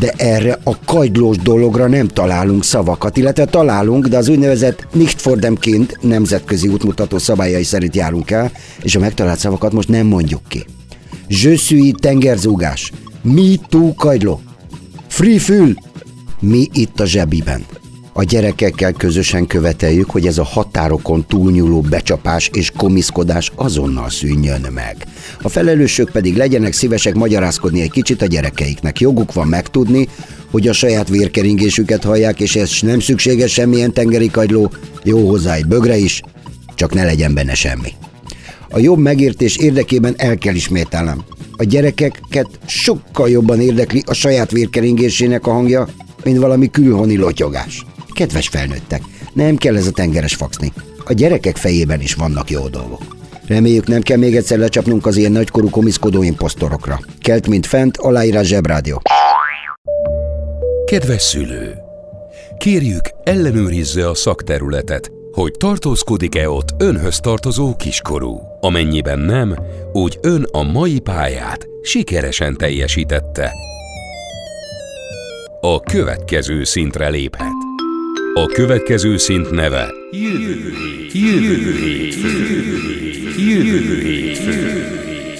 De 0.00 0.12
erre 0.16 0.58
a 0.64 0.78
kagylós 0.84 1.36
dologra 1.36 1.86
nem 1.86 2.08
találunk 2.08 2.64
szavakat, 2.64 3.16
illetve 3.16 3.44
találunk, 3.44 4.06
de 4.06 4.16
az 4.16 4.28
úgynevezett 4.28 4.86
nicht 4.92 5.20
for 5.20 5.38
them 5.38 5.56
kind 5.56 5.96
nemzetközi 6.00 6.68
útmutató 6.68 7.18
szabályai 7.18 7.62
szerint 7.62 7.96
járunk 7.96 8.30
el, 8.30 8.52
és 8.82 8.94
a 8.94 9.00
megtalált 9.00 9.38
szavakat 9.38 9.72
most 9.72 9.88
nem 9.88 10.06
mondjuk 10.06 10.42
ki. 10.48 10.64
Suis 11.28 11.92
tengerzúgás. 12.00 12.92
Me 13.22 13.54
too 13.68 13.94
kagyló. 13.94 14.40
Free 15.08 15.38
fül. 15.38 15.74
Mi 16.40 16.68
itt 16.72 17.00
a 17.00 17.06
zsebiben. 17.06 17.64
A 18.20 18.24
gyerekekkel 18.24 18.92
közösen 18.92 19.46
követeljük, 19.46 20.10
hogy 20.10 20.26
ez 20.26 20.38
a 20.38 20.44
határokon 20.44 21.26
túlnyúló 21.26 21.80
becsapás 21.80 22.50
és 22.52 22.70
komiszkodás 22.76 23.52
azonnal 23.54 24.10
szűnjön 24.10 24.66
meg. 24.74 24.96
A 25.42 25.48
felelősök 25.48 26.10
pedig 26.10 26.36
legyenek 26.36 26.72
szívesek 26.72 27.14
magyarázkodni 27.14 27.80
egy 27.80 27.90
kicsit 27.90 28.22
a 28.22 28.26
gyerekeiknek. 28.26 29.00
Joguk 29.00 29.32
van 29.32 29.46
megtudni, 29.46 30.08
hogy 30.50 30.68
a 30.68 30.72
saját 30.72 31.08
vérkeringésüket 31.08 32.04
hallják, 32.04 32.40
és 32.40 32.56
ez 32.56 32.70
nem 32.80 33.00
szükséges 33.00 33.52
semmilyen 33.52 33.92
tengeri 33.92 34.30
kagyló, 34.30 34.72
jó 35.02 35.28
hozzá 35.28 35.54
egy 35.54 35.66
bögre 35.66 35.96
is, 35.96 36.22
csak 36.74 36.94
ne 36.94 37.04
legyen 37.04 37.34
benne 37.34 37.54
semmi. 37.54 37.92
A 38.70 38.78
jobb 38.78 38.98
megértés 38.98 39.56
érdekében 39.56 40.14
el 40.16 40.36
kell 40.36 40.54
ismételnem. 40.54 41.24
A 41.56 41.64
gyerekeket 41.64 42.48
sokkal 42.66 43.28
jobban 43.28 43.60
érdekli 43.60 44.02
a 44.06 44.14
saját 44.14 44.50
vérkeringésének 44.50 45.46
a 45.46 45.52
hangja, 45.52 45.88
mint 46.24 46.38
valami 46.38 46.70
külhoni 46.70 47.16
lotyogás. 47.16 47.84
Kedves 48.20 48.48
felnőttek, 48.48 49.02
nem 49.32 49.56
kell 49.56 49.76
ez 49.76 49.86
a 49.86 49.90
tengeres 49.90 50.34
faxni. 50.34 50.72
A 51.04 51.12
gyerekek 51.12 51.56
fejében 51.56 52.00
is 52.00 52.14
vannak 52.14 52.50
jó 52.50 52.68
dolgok. 52.68 53.02
Reméljük 53.46 53.86
nem 53.86 54.00
kell 54.00 54.16
még 54.16 54.36
egyszer 54.36 54.58
lecsapnunk 54.58 55.06
az 55.06 55.16
ilyen 55.16 55.32
nagykorú 55.32 55.70
komiszkodó 55.70 56.22
imposztorokra. 56.22 57.00
Kelt, 57.20 57.48
mint 57.48 57.66
fent, 57.66 57.96
aláírás 57.96 58.46
zsebrádió. 58.46 59.02
Kedves 60.84 61.22
szülő! 61.22 61.74
Kérjük, 62.58 63.10
ellenőrizze 63.22 64.08
a 64.08 64.14
szakterületet, 64.14 65.10
hogy 65.32 65.52
tartózkodik-e 65.58 66.50
ott 66.50 66.74
önhöz 66.78 67.20
tartozó 67.20 67.76
kiskorú. 67.76 68.40
Amennyiben 68.60 69.18
nem, 69.18 69.56
úgy 69.92 70.18
ön 70.22 70.46
a 70.50 70.62
mai 70.62 70.98
pályát 70.98 71.66
sikeresen 71.82 72.56
teljesítette. 72.56 73.52
A 75.60 75.80
következő 75.80 76.64
szintre 76.64 77.08
léphet. 77.08 77.69
A 78.34 78.46
következő 78.46 79.16
szint 79.16 79.50
neve 79.50 79.92
Jövő 80.10 80.72
hét, 80.72 81.12
jövő 81.12 81.74
hétfő, 81.74 82.28
jövő 83.38 84.00
hétfő. 84.00 84.84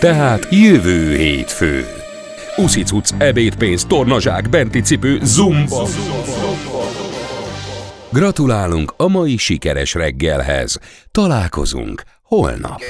Tehát 0.01 0.47
jövő 0.51 1.17
hétfő. 1.17 1.85
Uszicuc, 2.57 3.11
ebédpénz, 3.19 3.85
tornazsák, 3.85 4.49
benti 4.49 4.81
cipő, 4.81 5.19
zumba. 5.23 5.89
Gratulálunk 8.13 8.93
a 8.97 9.09
mai 9.09 9.37
sikeres 9.37 9.95
reggelhez. 9.95 10.79
Találkozunk 11.11 12.03
holnap. 12.23 12.81